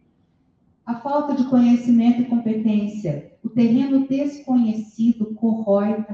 A 0.87 0.95
falta 1.01 1.35
de 1.35 1.49
conhecimento 1.49 2.23
e 2.23 2.27
competência, 2.27 3.33
o 3.43 3.49
terreno 3.49 4.07
desconhecido 4.07 5.35
corrói, 5.35 6.07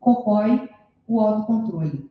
corrói 0.00 0.66
o 1.06 1.20
autocontrole. 1.20 2.10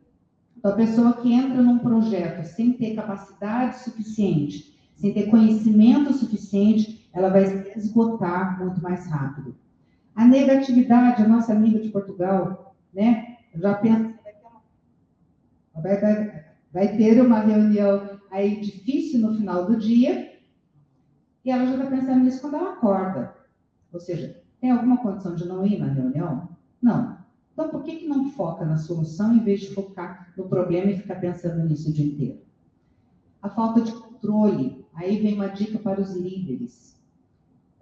Então, 0.55 0.71
a 0.71 0.75
pessoa 0.75 1.13
que 1.13 1.33
entra 1.33 1.59
num 1.59 1.79
projeto 1.79 2.45
sem 2.45 2.73
ter 2.73 2.95
capacidade 2.95 3.79
suficiente, 3.79 4.79
sem 4.95 5.11
ter 5.11 5.23
conhecimento 5.31 6.13
suficiente, 6.13 7.09
ela 7.11 7.29
vai 7.29 7.47
se 7.47 7.79
esgotar 7.79 8.63
muito 8.63 8.79
mais 8.79 9.07
rápido. 9.07 9.55
A 10.15 10.23
negatividade, 10.23 11.23
a 11.23 11.27
nossa 11.27 11.51
amiga 11.51 11.79
de 11.79 11.89
Portugal, 11.89 12.75
né? 12.93 13.37
Já 13.55 13.73
penso 13.73 14.13
vai, 15.81 15.99
vai, 15.99 16.45
vai 16.71 16.95
ter 16.95 17.19
uma 17.19 17.39
reunião 17.39 18.19
aí 18.29 18.61
difícil 18.61 19.19
no 19.19 19.35
final 19.35 19.65
do 19.65 19.77
dia 19.77 20.32
e 21.43 21.51
ela 21.51 21.65
já 21.65 21.75
está 21.75 21.85
pensando 21.85 22.23
nisso 22.23 22.41
quando 22.41 22.55
ela 22.55 22.73
acorda. 22.73 23.35
Ou 23.91 23.99
seja, 23.99 24.41
tem 24.59 24.71
alguma 24.71 24.97
condição 24.97 25.35
de 25.35 25.47
não 25.47 25.65
ir 25.65 25.79
na 25.79 25.87
reunião? 25.87 26.49
Não. 26.81 27.17
Então, 27.53 27.69
por 27.69 27.83
que, 27.83 27.97
que 27.97 28.07
não 28.07 28.31
foca 28.31 28.65
na 28.65 28.77
solução 28.77 29.33
em 29.35 29.43
vez 29.43 29.61
de 29.61 29.73
focar 29.73 30.33
no 30.35 30.47
problema 30.47 30.91
e 30.91 30.97
ficar 30.97 31.15
pensando 31.15 31.63
nisso 31.65 31.89
o 31.89 31.93
dia 31.93 32.05
inteiro? 32.05 32.39
A 33.41 33.49
falta 33.49 33.81
de 33.81 33.91
controle. 33.91 34.85
Aí 34.93 35.21
vem 35.21 35.35
uma 35.35 35.49
dica 35.49 35.77
para 35.77 36.01
os 36.01 36.15
líderes 36.15 36.93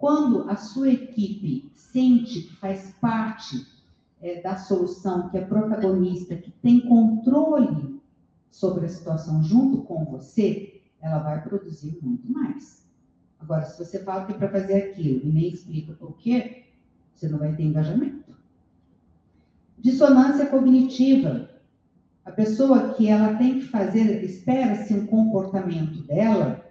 quando 0.02 0.50
a 0.50 0.56
sua 0.56 0.90
equipe 0.90 1.72
sente 1.76 2.42
que 2.42 2.56
faz 2.56 2.92
parte 3.00 3.68
é, 4.20 4.42
da 4.42 4.58
solução, 4.58 5.30
que 5.30 5.38
é 5.38 5.46
protagonista, 5.46 6.36
que 6.36 6.50
tem 6.50 6.82
controle 6.82 8.02
sobre 8.50 8.88
a 8.88 8.90
situação 8.90 9.44
junto 9.44 9.84
com 9.84 10.04
você, 10.06 10.82
ela 11.00 11.20
vai 11.20 11.44
produzir 11.44 12.00
muito 12.02 12.28
mais. 12.32 12.84
Agora, 13.42 13.66
se 13.66 13.84
você 13.84 14.00
fala 14.00 14.26
que 14.26 14.34
é 14.34 14.36
para 14.36 14.50
fazer 14.50 14.76
aquilo 14.76 15.22
e 15.26 15.32
nem 15.32 15.50
explica 15.50 15.94
por 15.94 16.16
quê, 16.18 16.66
você 17.14 17.28
não 17.28 17.40
vai 17.40 17.56
ter 17.56 17.64
engajamento. 17.64 18.32
Dissonância 19.80 20.46
cognitiva. 20.46 21.50
A 22.24 22.32
pessoa 22.32 22.94
que 22.94 23.08
ela 23.08 23.36
tem 23.36 23.60
que 23.60 23.66
fazer, 23.66 24.24
espera-se 24.24 24.94
um 24.94 25.08
comportamento 25.08 26.04
dela, 26.04 26.64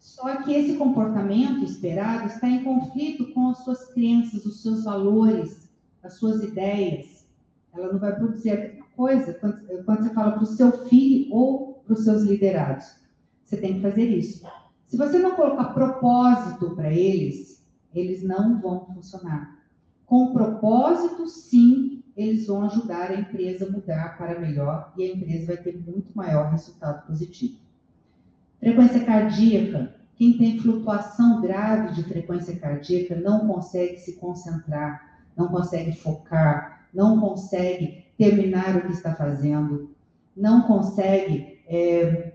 só 0.00 0.42
que 0.42 0.52
esse 0.52 0.76
comportamento 0.76 1.64
esperado 1.64 2.26
está 2.26 2.48
em 2.48 2.64
conflito 2.64 3.32
com 3.32 3.50
as 3.50 3.58
suas 3.58 3.86
crenças, 3.92 4.44
os 4.44 4.62
seus 4.62 4.84
valores, 4.84 5.68
as 6.02 6.14
suas 6.14 6.42
ideias. 6.42 7.24
Ela 7.72 7.92
não 7.92 7.98
vai 7.98 8.14
produzir 8.14 8.50
a 8.50 8.60
mesma 8.60 8.84
coisa 8.96 9.32
quando, 9.34 9.84
quando 9.84 10.02
você 10.02 10.14
fala 10.14 10.32
para 10.32 10.42
o 10.42 10.46
seu 10.46 10.86
filho 10.88 11.32
ou 11.32 11.74
para 11.84 11.94
os 11.94 12.04
seus 12.04 12.22
liderados. 12.22 12.96
Você 13.44 13.56
tem 13.56 13.74
que 13.74 13.80
fazer 13.80 14.04
isso. 14.04 14.44
Se 14.94 14.98
você 14.98 15.18
não 15.18 15.34
colocar 15.34 15.74
propósito 15.74 16.70
para 16.76 16.88
eles, 16.88 17.60
eles 17.92 18.22
não 18.22 18.60
vão 18.60 18.86
funcionar. 18.86 19.58
Com 20.06 20.32
propósito, 20.32 21.26
sim, 21.26 22.04
eles 22.16 22.46
vão 22.46 22.62
ajudar 22.62 23.10
a 23.10 23.18
empresa 23.18 23.66
a 23.66 23.70
mudar 23.72 24.16
para 24.16 24.38
melhor 24.38 24.92
e 24.96 25.02
a 25.02 25.12
empresa 25.12 25.46
vai 25.46 25.56
ter 25.56 25.76
muito 25.84 26.16
maior 26.16 26.48
resultado 26.52 27.04
positivo. 27.08 27.58
Frequência 28.60 29.04
cardíaca. 29.04 29.96
Quem 30.14 30.38
tem 30.38 30.60
flutuação 30.60 31.40
grave 31.40 31.94
de 31.94 32.04
frequência 32.04 32.56
cardíaca 32.56 33.16
não 33.16 33.48
consegue 33.48 33.98
se 33.98 34.12
concentrar, 34.12 35.24
não 35.36 35.48
consegue 35.48 35.90
focar, 35.90 36.86
não 36.94 37.18
consegue 37.18 38.06
terminar 38.16 38.76
o 38.76 38.82
que 38.82 38.92
está 38.92 39.12
fazendo, 39.12 39.90
não 40.36 40.62
consegue 40.62 41.58
é, 41.66 42.34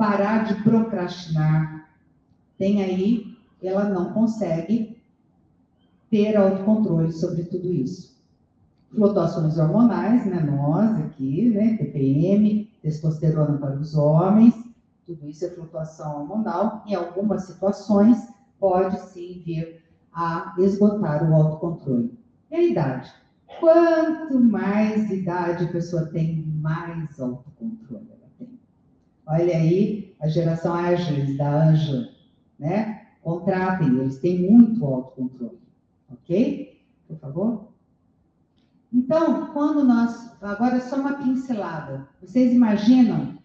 parar 0.00 0.44
de 0.44 0.62
procrastinar. 0.62 1.79
Tem 2.60 2.82
aí, 2.82 3.38
ela 3.62 3.88
não 3.88 4.12
consegue 4.12 5.02
ter 6.10 6.36
autocontrole 6.36 7.10
sobre 7.10 7.44
tudo 7.44 7.72
isso. 7.72 8.20
Flutuações 8.90 9.56
hormonais, 9.56 10.26
né, 10.26 10.40
nós 10.40 10.94
aqui, 11.00 11.48
né, 11.48 11.78
TPM, 11.78 12.70
testosterona 12.82 13.56
para 13.56 13.76
os 13.76 13.96
homens, 13.96 14.52
tudo 15.06 15.26
isso 15.26 15.46
é 15.46 15.48
flutuação 15.48 16.20
hormonal. 16.20 16.84
Em 16.86 16.94
algumas 16.94 17.44
situações, 17.44 18.28
pode 18.58 19.00
sim 19.08 19.40
vir 19.42 19.82
a 20.12 20.54
esgotar 20.58 21.30
o 21.30 21.34
autocontrole. 21.34 22.12
E 22.50 22.56
a 22.56 22.62
idade? 22.62 23.10
Quanto 23.58 24.38
mais 24.38 25.10
idade 25.10 25.64
a 25.64 25.72
pessoa 25.72 26.04
tem, 26.08 26.44
mais 26.60 27.18
autocontrole 27.18 28.06
ela 28.10 28.28
tem. 28.38 28.50
Olha 29.26 29.56
aí 29.56 30.14
a 30.20 30.28
geração 30.28 30.74
Ágiles 30.74 31.38
da 31.38 31.70
Anja, 31.70 32.19
né? 32.60 33.06
Contratem, 33.22 33.88
eles 33.98 34.18
têm 34.18 34.50
muito 34.50 34.84
autocontrole, 34.84 35.58
ok? 36.10 36.80
Por 37.08 37.18
favor. 37.18 37.72
Então, 38.92 39.52
quando 39.52 39.84
nós. 39.84 40.30
Agora, 40.42 40.80
só 40.80 40.96
uma 40.96 41.14
pincelada. 41.14 42.08
Vocês 42.20 42.52
imaginam 42.52 43.38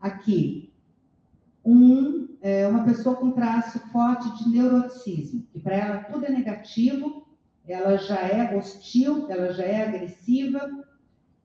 aqui 0.00 0.72
um, 1.64 2.28
é, 2.40 2.66
uma 2.68 2.84
pessoa 2.84 3.16
com 3.16 3.32
traço 3.32 3.78
forte 3.90 4.30
de 4.38 4.50
neuroticismo, 4.50 5.44
que 5.52 5.60
para 5.60 5.76
ela 5.76 6.04
tudo 6.04 6.26
é 6.26 6.30
negativo, 6.30 7.26
ela 7.66 7.96
já 7.98 8.20
é 8.20 8.56
hostil, 8.56 9.26
ela 9.30 9.52
já 9.52 9.64
é 9.64 9.86
agressiva, 9.86 10.84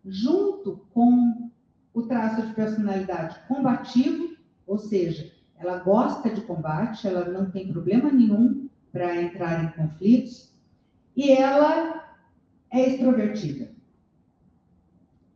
junto 0.05 0.85
com 0.93 1.51
o 1.93 2.01
traço 2.03 2.47
de 2.47 2.53
personalidade 2.53 3.37
combativo, 3.47 4.35
ou 4.65 4.77
seja, 4.77 5.32
ela 5.63 5.79
gosta 5.79 6.29
de 6.29 6.41
combate, 6.41 7.07
ela 7.07 7.29
não 7.29 7.49
tem 7.49 7.71
problema 7.71 8.11
nenhum 8.11 8.69
para 8.91 9.21
entrar 9.21 9.63
em 9.63 9.71
conflitos, 9.71 10.53
e 11.15 11.31
ela 11.31 12.17
é 12.69 12.89
extrovertida. 12.89 13.71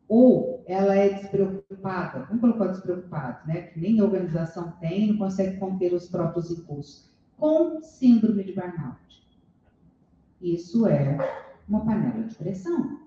Ou 0.07 0.63
ela 0.67 0.95
é 0.95 1.09
despreocupada, 1.09 2.25
vamos 2.25 2.41
colocar 2.41 2.67
despreocupada, 2.67 3.41
né? 3.45 3.61
Que 3.63 3.79
nem 3.79 4.01
organização 4.01 4.71
tem, 4.79 5.07
não 5.07 5.17
consegue 5.17 5.57
conter 5.57 5.93
os 5.93 6.07
próprios 6.07 6.51
impulsos, 6.51 7.09
com 7.37 7.81
síndrome 7.81 8.43
de 8.43 8.53
burnout. 8.53 8.97
Isso 10.41 10.87
é 10.87 11.17
uma 11.67 11.85
panela 11.85 12.23
de 12.23 12.35
pressão. 12.35 13.01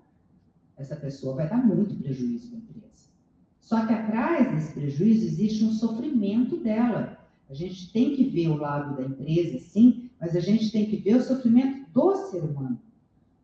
Essa 0.77 0.95
pessoa 0.95 1.35
vai 1.35 1.47
dar 1.49 1.65
muito 1.65 1.95
prejuízo 1.95 2.55
empresa. 2.55 2.80
Só 3.71 3.85
que 3.85 3.93
atrás 3.93 4.51
desse 4.51 4.73
prejuízo 4.73 5.25
existe 5.27 5.63
um 5.63 5.71
sofrimento 5.71 6.57
dela. 6.57 7.17
A 7.49 7.53
gente 7.53 7.89
tem 7.93 8.13
que 8.13 8.25
ver 8.25 8.49
o 8.49 8.57
lado 8.57 8.97
da 8.97 9.03
empresa, 9.03 9.59
sim, 9.59 10.09
mas 10.19 10.35
a 10.35 10.41
gente 10.41 10.73
tem 10.73 10.87
que 10.87 10.97
ver 10.97 11.15
o 11.15 11.23
sofrimento 11.23 11.89
do 11.89 12.13
ser 12.17 12.43
humano. 12.43 12.77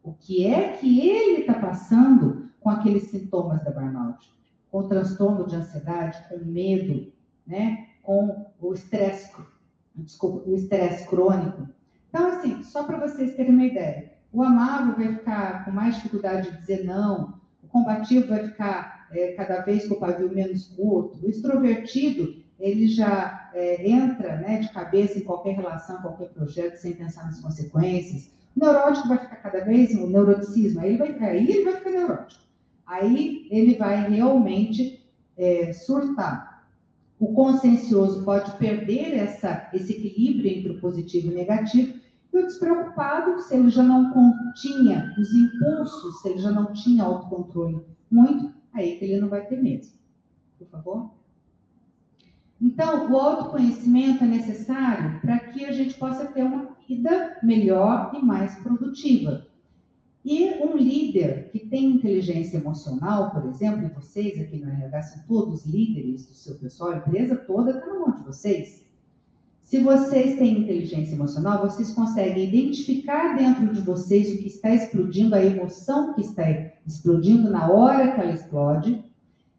O 0.04 0.12
que 0.12 0.46
é 0.46 0.74
que 0.74 1.00
ele 1.00 1.40
está 1.40 1.54
passando 1.54 2.50
com 2.60 2.70
aqueles 2.70 3.04
sintomas 3.04 3.64
da 3.64 3.72
burnout? 3.72 4.30
Com 4.70 4.80
o 4.80 4.90
transtorno 4.90 5.48
de 5.48 5.56
ansiedade, 5.56 6.22
com 6.28 6.44
medo, 6.44 7.10
né? 7.46 7.88
com 8.04 8.48
o 8.60 8.74
estresse, 8.74 9.32
desculpa, 9.96 10.50
o 10.50 10.56
estresse 10.56 11.08
crônico. 11.08 11.70
Então, 12.10 12.32
assim, 12.32 12.64
só 12.64 12.84
para 12.84 13.08
vocês 13.08 13.34
terem 13.34 13.54
uma 13.54 13.66
ideia, 13.66 14.12
o 14.34 14.44
amável 14.44 14.94
vai 14.94 15.16
ficar 15.16 15.64
com 15.64 15.72
mais 15.72 15.96
dificuldade 15.96 16.52
de 16.52 16.58
dizer 16.58 16.84
não, 16.84 17.40
o 17.64 17.68
combativo 17.70 18.28
vai 18.28 18.46
ficar 18.46 18.97
é, 19.12 19.34
cada 19.34 19.62
vez 19.62 19.88
com 19.88 19.96
o 19.96 20.00
pavio 20.00 20.34
menos 20.34 20.68
curto, 20.68 21.26
o 21.26 21.30
extrovertido, 21.30 22.36
ele 22.60 22.88
já 22.88 23.50
é, 23.54 23.88
entra 23.90 24.38
né, 24.38 24.60
de 24.60 24.70
cabeça 24.72 25.18
em 25.18 25.24
qualquer 25.24 25.56
relação, 25.56 26.02
qualquer 26.02 26.30
projeto, 26.30 26.78
sem 26.78 26.94
pensar 26.94 27.26
nas 27.26 27.40
consequências, 27.40 28.30
o 28.56 28.60
neurótico 28.60 29.08
vai 29.08 29.20
ficar 29.20 29.36
cada 29.36 29.64
vez, 29.64 29.94
o 29.94 30.08
neuroticismo, 30.08 30.82
aí 30.82 30.90
ele 30.90 30.98
vai, 30.98 31.30
aí 31.30 31.50
ele 31.50 31.64
vai 31.64 31.76
ficar 31.76 31.92
neurótico. 31.92 32.42
Aí 32.88 33.48
ele 33.52 33.76
vai 33.76 34.10
realmente 34.10 35.06
é, 35.38 35.72
surtar. 35.74 36.66
O 37.20 37.34
consciencioso 37.34 38.24
pode 38.24 38.52
perder 38.58 39.16
essa, 39.16 39.70
esse 39.74 39.92
equilíbrio 39.94 40.52
entre 40.52 40.72
o 40.72 40.80
positivo 40.80 41.28
e 41.28 41.32
o 41.32 41.36
negativo. 41.36 42.00
E 42.34 42.38
o 42.38 42.46
despreocupado, 42.46 43.40
se 43.42 43.56
ele 43.56 43.70
já 43.70 43.84
não 43.84 44.12
continha 44.12 45.14
os 45.20 45.34
impulsos, 45.34 46.22
se 46.22 46.30
ele 46.30 46.40
já 46.40 46.52
não 46.52 46.74
tinha 46.74 47.04
autocontrole 47.04 47.86
muito, 48.10 48.54
aí 48.80 48.98
que 48.98 49.06
ele 49.06 49.20
não 49.20 49.30
vai 49.30 49.46
ter 49.46 49.62
mesmo. 49.62 49.94
Por 50.58 50.68
favor? 50.68 51.12
Então, 52.60 53.12
o 53.12 53.18
autoconhecimento 53.18 54.24
é 54.24 54.28
necessário 54.28 55.20
para 55.22 55.40
que 55.40 55.66
a 55.66 55.72
gente 55.72 55.94
possa 55.94 56.26
ter 56.26 56.44
uma 56.44 56.76
vida 56.88 57.38
melhor 57.44 58.12
e 58.16 58.24
mais 58.24 58.56
produtiva. 58.56 59.46
E 60.26 60.46
um 60.64 60.76
líder 60.76 61.50
que 61.52 61.60
tem 61.60 61.86
inteligência 61.86 62.58
emocional, 62.58 63.32
por 63.32 63.46
exemplo, 63.46 63.90
vocês 63.96 64.40
aqui 64.42 64.58
no 64.58 64.70
RH 64.70 65.04
são 65.04 65.24
todos 65.28 65.66
líderes 65.66 66.26
do 66.26 66.34
seu 66.34 66.56
pessoal, 66.56 66.92
a 66.92 66.98
empresa 66.98 67.36
toda 67.36 67.72
está 67.72 67.86
na 67.86 68.00
mão 68.00 68.12
de 68.12 68.24
vocês. 68.24 68.87
Se 69.68 69.80
vocês 69.80 70.38
têm 70.38 70.60
inteligência 70.60 71.14
emocional, 71.14 71.60
vocês 71.60 71.92
conseguem 71.92 72.48
identificar 72.48 73.36
dentro 73.36 73.68
de 73.68 73.82
vocês 73.82 74.34
o 74.34 74.38
que 74.38 74.48
está 74.48 74.74
explodindo, 74.74 75.36
a 75.36 75.44
emoção 75.44 76.14
que 76.14 76.22
está 76.22 76.46
explodindo 76.88 77.50
na 77.50 77.70
hora 77.70 78.14
que 78.14 78.22
ela 78.22 78.32
explode, 78.32 79.04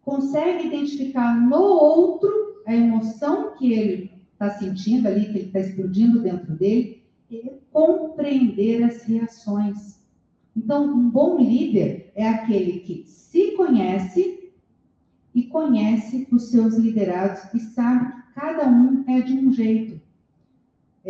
consegue 0.01 0.69
identificar 0.69 1.39
no 1.39 1.61
outro 1.61 2.31
a 2.67 2.75
emoção 2.75 3.55
que 3.59 3.75
ele 3.75 4.11
está 4.33 4.49
sentindo 4.49 5.09
ali, 5.09 5.27
que 5.27 5.39
ele 5.39 5.47
está 5.49 5.61
explodindo 5.61 6.23
dentro 6.23 6.57
dele, 6.57 7.03
e 7.31 7.53
compreender 7.71 8.85
as 8.85 9.03
reações. 9.03 10.01
Então, 10.57 10.87
um 10.87 11.11
bom 11.11 11.37
líder 11.37 12.13
é 12.15 12.27
aquele 12.27 12.81
que 12.81 13.05
se 13.07 13.51
conhece 13.51 14.55
e 15.35 15.43
conhece 15.43 16.27
os 16.33 16.45
seus 16.45 16.77
liderados 16.77 17.53
e 17.53 17.61
sabe 17.61 18.11
que 18.11 18.33
cada 18.35 18.67
um 18.67 19.05
é 19.07 19.21
de 19.21 19.35
um 19.35 19.53
jeito. 19.53 19.98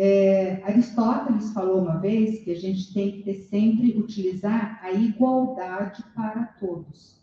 É, 0.01 0.63
Aristóteles 0.63 1.51
falou 1.51 1.81
uma 1.81 1.97
vez 1.97 2.41
que 2.41 2.51
a 2.51 2.55
gente 2.55 2.93
tem 2.93 3.11
que 3.11 3.23
ter 3.23 3.33
sempre 3.33 3.99
utilizar 3.99 4.79
a 4.81 4.93
igualdade 4.93 6.01
para 6.15 6.45
todos, 6.57 7.21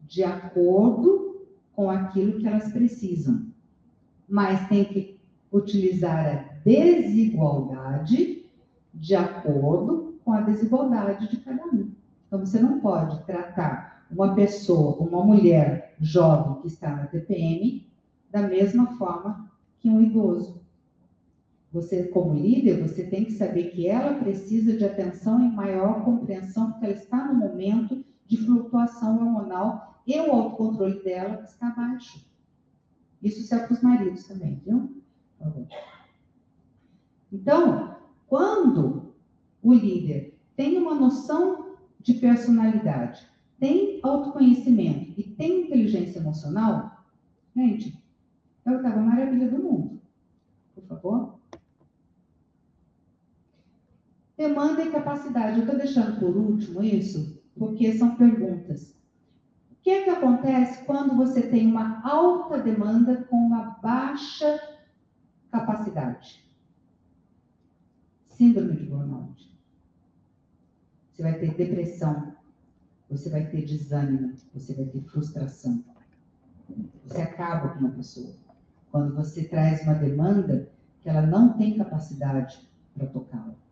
de 0.00 0.24
acordo 0.24 1.46
com 1.76 1.88
aquilo 1.88 2.40
que 2.40 2.48
elas 2.48 2.72
precisam, 2.72 3.46
mas 4.28 4.68
tem 4.68 4.86
que 4.86 5.20
utilizar 5.52 6.26
a 6.26 6.34
desigualdade 6.64 8.44
de 8.92 9.14
acordo 9.14 10.18
com 10.24 10.32
a 10.32 10.40
desigualdade 10.40 11.30
de 11.30 11.36
cada 11.36 11.64
um. 11.64 11.92
Então, 12.26 12.40
você 12.40 12.58
não 12.58 12.80
pode 12.80 13.22
tratar 13.22 14.04
uma 14.10 14.34
pessoa, 14.34 14.96
uma 14.96 15.24
mulher 15.24 15.94
jovem 16.00 16.60
que 16.60 16.66
está 16.66 16.90
na 16.90 17.06
TPM, 17.06 17.86
da 18.32 18.42
mesma 18.42 18.98
forma 18.98 19.48
que 19.78 19.88
um 19.88 20.02
idoso. 20.02 20.58
Você, 21.72 22.04
como 22.04 22.34
líder, 22.34 22.82
você 22.82 23.04
tem 23.04 23.24
que 23.24 23.32
saber 23.32 23.70
que 23.70 23.86
ela 23.86 24.14
precisa 24.14 24.76
de 24.76 24.84
atenção 24.84 25.44
e 25.44 25.52
maior 25.52 26.04
compreensão, 26.04 26.72
porque 26.72 26.86
ela 26.86 26.94
está 26.94 27.30
no 27.30 27.38
momento 27.38 28.04
de 28.26 28.38
flutuação 28.38 29.16
hormonal 29.16 30.02
e 30.06 30.18
o 30.18 30.32
autocontrole 30.32 31.02
dela 31.02 31.42
está 31.42 31.70
baixo. 31.70 32.26
Isso 33.22 33.42
serve 33.42 33.66
para 33.66 33.74
os 33.74 33.82
maridos 33.82 34.24
também, 34.26 34.62
viu? 34.64 35.02
Então, 37.30 37.96
quando 38.26 39.14
o 39.62 39.74
líder 39.74 40.38
tem 40.56 40.78
uma 40.78 40.94
noção 40.94 41.76
de 42.00 42.14
personalidade, 42.14 43.28
tem 43.58 44.00
autoconhecimento 44.02 45.12
e 45.18 45.22
tem 45.22 45.66
inteligência 45.66 46.20
emocional, 46.20 47.04
gente, 47.54 48.02
é 48.64 48.70
a 48.70 48.96
maravilha 48.96 49.50
do 49.50 49.62
mundo. 49.62 50.00
Por 50.74 50.84
favor. 50.84 51.37
Demanda 54.38 54.84
e 54.84 54.92
capacidade. 54.92 55.56
Eu 55.56 55.64
estou 55.64 55.76
deixando 55.76 56.20
por 56.20 56.36
último 56.36 56.80
isso, 56.80 57.42
porque 57.58 57.98
são 57.98 58.14
perguntas. 58.14 58.94
O 59.72 59.74
que 59.82 59.90
é 59.90 60.04
que 60.04 60.10
acontece 60.10 60.84
quando 60.84 61.16
você 61.16 61.42
tem 61.42 61.66
uma 61.66 62.00
alta 62.08 62.62
demanda 62.62 63.24
com 63.24 63.36
uma 63.36 63.70
baixa 63.82 64.60
capacidade? 65.50 66.48
Síndrome 68.28 68.76
de 68.76 68.84
burnout. 68.84 69.52
Você 71.10 71.22
vai 71.24 71.36
ter 71.36 71.56
depressão, 71.56 72.32
você 73.10 73.28
vai 73.28 73.44
ter 73.46 73.64
desânimo, 73.64 74.34
você 74.54 74.72
vai 74.72 74.84
ter 74.84 75.00
frustração. 75.00 75.82
Você 77.04 77.20
acaba 77.20 77.70
com 77.70 77.80
uma 77.80 77.90
pessoa. 77.90 78.36
Quando 78.92 79.16
você 79.16 79.42
traz 79.48 79.82
uma 79.82 79.94
demanda 79.94 80.70
que 81.00 81.08
ela 81.08 81.22
não 81.22 81.54
tem 81.58 81.76
capacidade 81.76 82.60
para 82.94 83.08
tocá-la. 83.08 83.67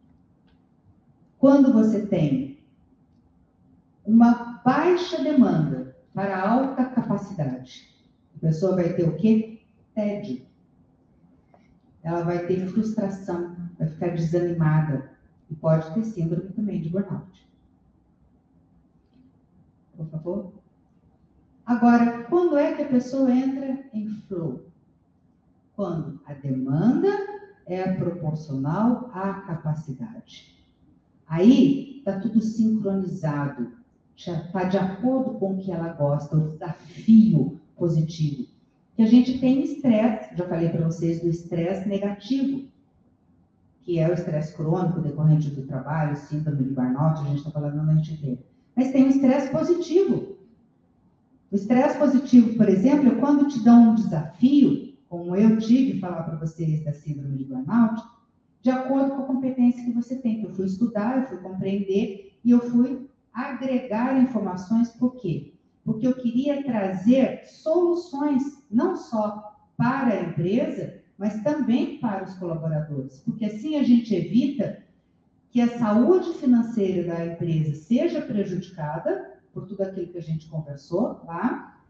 Quando 1.46 1.72
você 1.72 2.04
tem 2.04 2.58
uma 4.04 4.60
baixa 4.64 5.22
demanda 5.22 5.96
para 6.12 6.40
alta 6.42 6.86
capacidade, 6.86 7.88
a 8.36 8.40
pessoa 8.40 8.74
vai 8.74 8.94
ter 8.94 9.08
o 9.08 9.14
quê? 9.14 9.60
Tédio. 9.94 10.44
Ela 12.02 12.24
vai 12.24 12.44
ter 12.48 12.66
frustração, 12.66 13.54
vai 13.78 13.86
ficar 13.86 14.08
desanimada, 14.08 15.12
E 15.48 15.54
pode 15.54 15.88
ter 15.94 16.02
síndrome 16.06 16.50
também 16.50 16.80
de 16.82 16.88
burnout. 16.88 17.48
Por 19.96 20.06
favor. 20.08 20.52
Agora, 21.64 22.24
quando 22.24 22.58
é 22.58 22.74
que 22.74 22.82
a 22.82 22.88
pessoa 22.88 23.30
entra 23.30 23.84
em 23.94 24.08
flow? 24.26 24.66
Quando 25.76 26.20
a 26.26 26.34
demanda 26.34 27.16
é 27.66 27.92
proporcional 27.92 29.08
à 29.14 29.42
capacidade. 29.42 30.55
Aí 31.28 31.98
está 31.98 32.20
tudo 32.20 32.40
sincronizado, 32.40 33.72
está 34.16 34.64
de 34.64 34.78
acordo 34.78 35.38
com 35.38 35.54
o 35.54 35.58
que 35.58 35.72
ela 35.72 35.92
gosta, 35.92 36.36
o 36.36 36.48
desafio 36.48 37.60
positivo. 37.76 38.46
Que 38.94 39.02
a 39.02 39.06
gente 39.06 39.38
tem 39.38 39.62
estresse, 39.62 40.36
já 40.36 40.46
falei 40.46 40.68
para 40.70 40.86
vocês 40.86 41.20
do 41.20 41.28
estresse 41.28 41.88
negativo, 41.88 42.68
que 43.82 43.98
é 43.98 44.08
o 44.08 44.14
estresse 44.14 44.54
crônico 44.56 45.00
decorrente 45.00 45.50
do 45.50 45.66
trabalho, 45.66 46.16
síndrome 46.16 46.64
de 46.64 46.70
burnout, 46.70 47.20
a 47.20 47.24
gente 47.24 47.38
está 47.38 47.50
falando 47.50 47.80
a 47.80 47.84
noite 47.84 48.14
inteira. 48.14 48.38
Mas 48.74 48.90
tem 48.90 49.04
o 49.04 49.08
estresse 49.08 49.50
positivo. 49.50 50.36
O 51.50 51.54
estresse 51.54 51.98
positivo, 51.98 52.56
por 52.56 52.68
exemplo, 52.68 53.08
é 53.08 53.14
quando 53.14 53.48
te 53.48 53.62
dão 53.62 53.90
um 53.90 53.94
desafio, 53.94 54.94
como 55.08 55.36
eu 55.36 55.58
tive 55.58 56.00
falar 56.00 56.24
para 56.24 56.36
vocês 56.36 56.84
da 56.84 56.92
síndrome 56.92 57.36
de 57.36 57.44
burnout, 57.44 58.02
de 58.66 58.70
acordo 58.72 59.14
com 59.14 59.22
a 59.22 59.26
competência 59.26 59.84
que 59.84 59.92
você 59.92 60.16
tem. 60.16 60.42
Eu 60.42 60.52
fui 60.52 60.66
estudar, 60.66 61.18
eu 61.18 61.28
fui 61.28 61.36
compreender 61.38 62.36
e 62.44 62.50
eu 62.50 62.60
fui 62.68 63.08
agregar 63.32 64.20
informações, 64.20 64.88
por 64.88 65.14
quê? 65.20 65.52
Porque 65.84 66.04
eu 66.04 66.16
queria 66.16 66.64
trazer 66.64 67.46
soluções, 67.46 68.42
não 68.68 68.96
só 68.96 69.56
para 69.76 70.14
a 70.14 70.20
empresa, 70.20 71.00
mas 71.16 71.40
também 71.44 72.00
para 72.00 72.24
os 72.24 72.34
colaboradores, 72.34 73.20
porque 73.20 73.44
assim 73.44 73.76
a 73.76 73.84
gente 73.84 74.12
evita 74.12 74.82
que 75.52 75.60
a 75.60 75.78
saúde 75.78 76.34
financeira 76.34 77.06
da 77.06 77.24
empresa 77.24 77.72
seja 77.72 78.20
prejudicada 78.20 79.38
por 79.54 79.64
tudo 79.68 79.82
aquilo 79.82 80.08
que 80.08 80.18
a 80.18 80.22
gente 80.22 80.48
conversou 80.48 81.20
lá, 81.24 81.80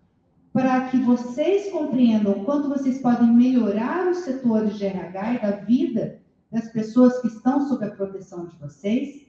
para 0.53 0.89
que 0.89 0.99
vocês 0.99 1.73
compreendam 1.73 2.45
quanto 2.45 2.69
vocês 2.69 3.01
podem 3.01 3.33
melhorar 3.33 4.11
os 4.11 4.19
setores 4.19 4.77
de 4.77 4.85
RH 4.85 5.33
e 5.33 5.41
da 5.41 5.51
vida 5.53 6.26
das 6.57 6.69
pessoas 6.71 7.21
que 7.21 7.27
estão 7.29 7.69
sob 7.69 7.85
a 7.85 7.91
proteção 7.91 8.47
de 8.47 8.57
vocês, 8.57 9.27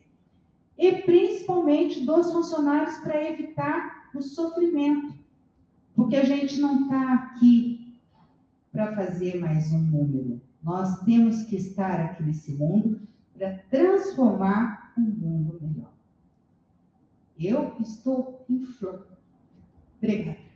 e 0.78 1.02
principalmente 1.02 2.06
dos 2.06 2.32
funcionários 2.32 2.98
para 3.00 3.30
evitar 3.30 4.10
o 4.16 4.22
sofrimento. 4.22 5.14
Porque 5.94 6.16
a 6.16 6.24
gente 6.24 6.58
não 6.62 6.84
está 6.84 7.14
aqui 7.16 8.00
para 8.72 8.96
fazer 8.96 9.42
mais 9.42 9.74
um 9.74 9.80
número. 9.80 10.42
Nós 10.64 11.02
temos 11.02 11.44
que 11.44 11.58
estar 11.58 12.00
aqui 12.00 12.24
nesse 12.24 12.54
mundo 12.54 13.02
para 13.38 13.58
transformar 13.70 14.94
um 14.98 15.02
mundo 15.02 15.60
melhor. 15.62 15.92
Eu 17.38 17.76
estou 17.82 18.46
em 18.50 18.64
flor. 18.64 19.06
Obrigada. 19.98 20.47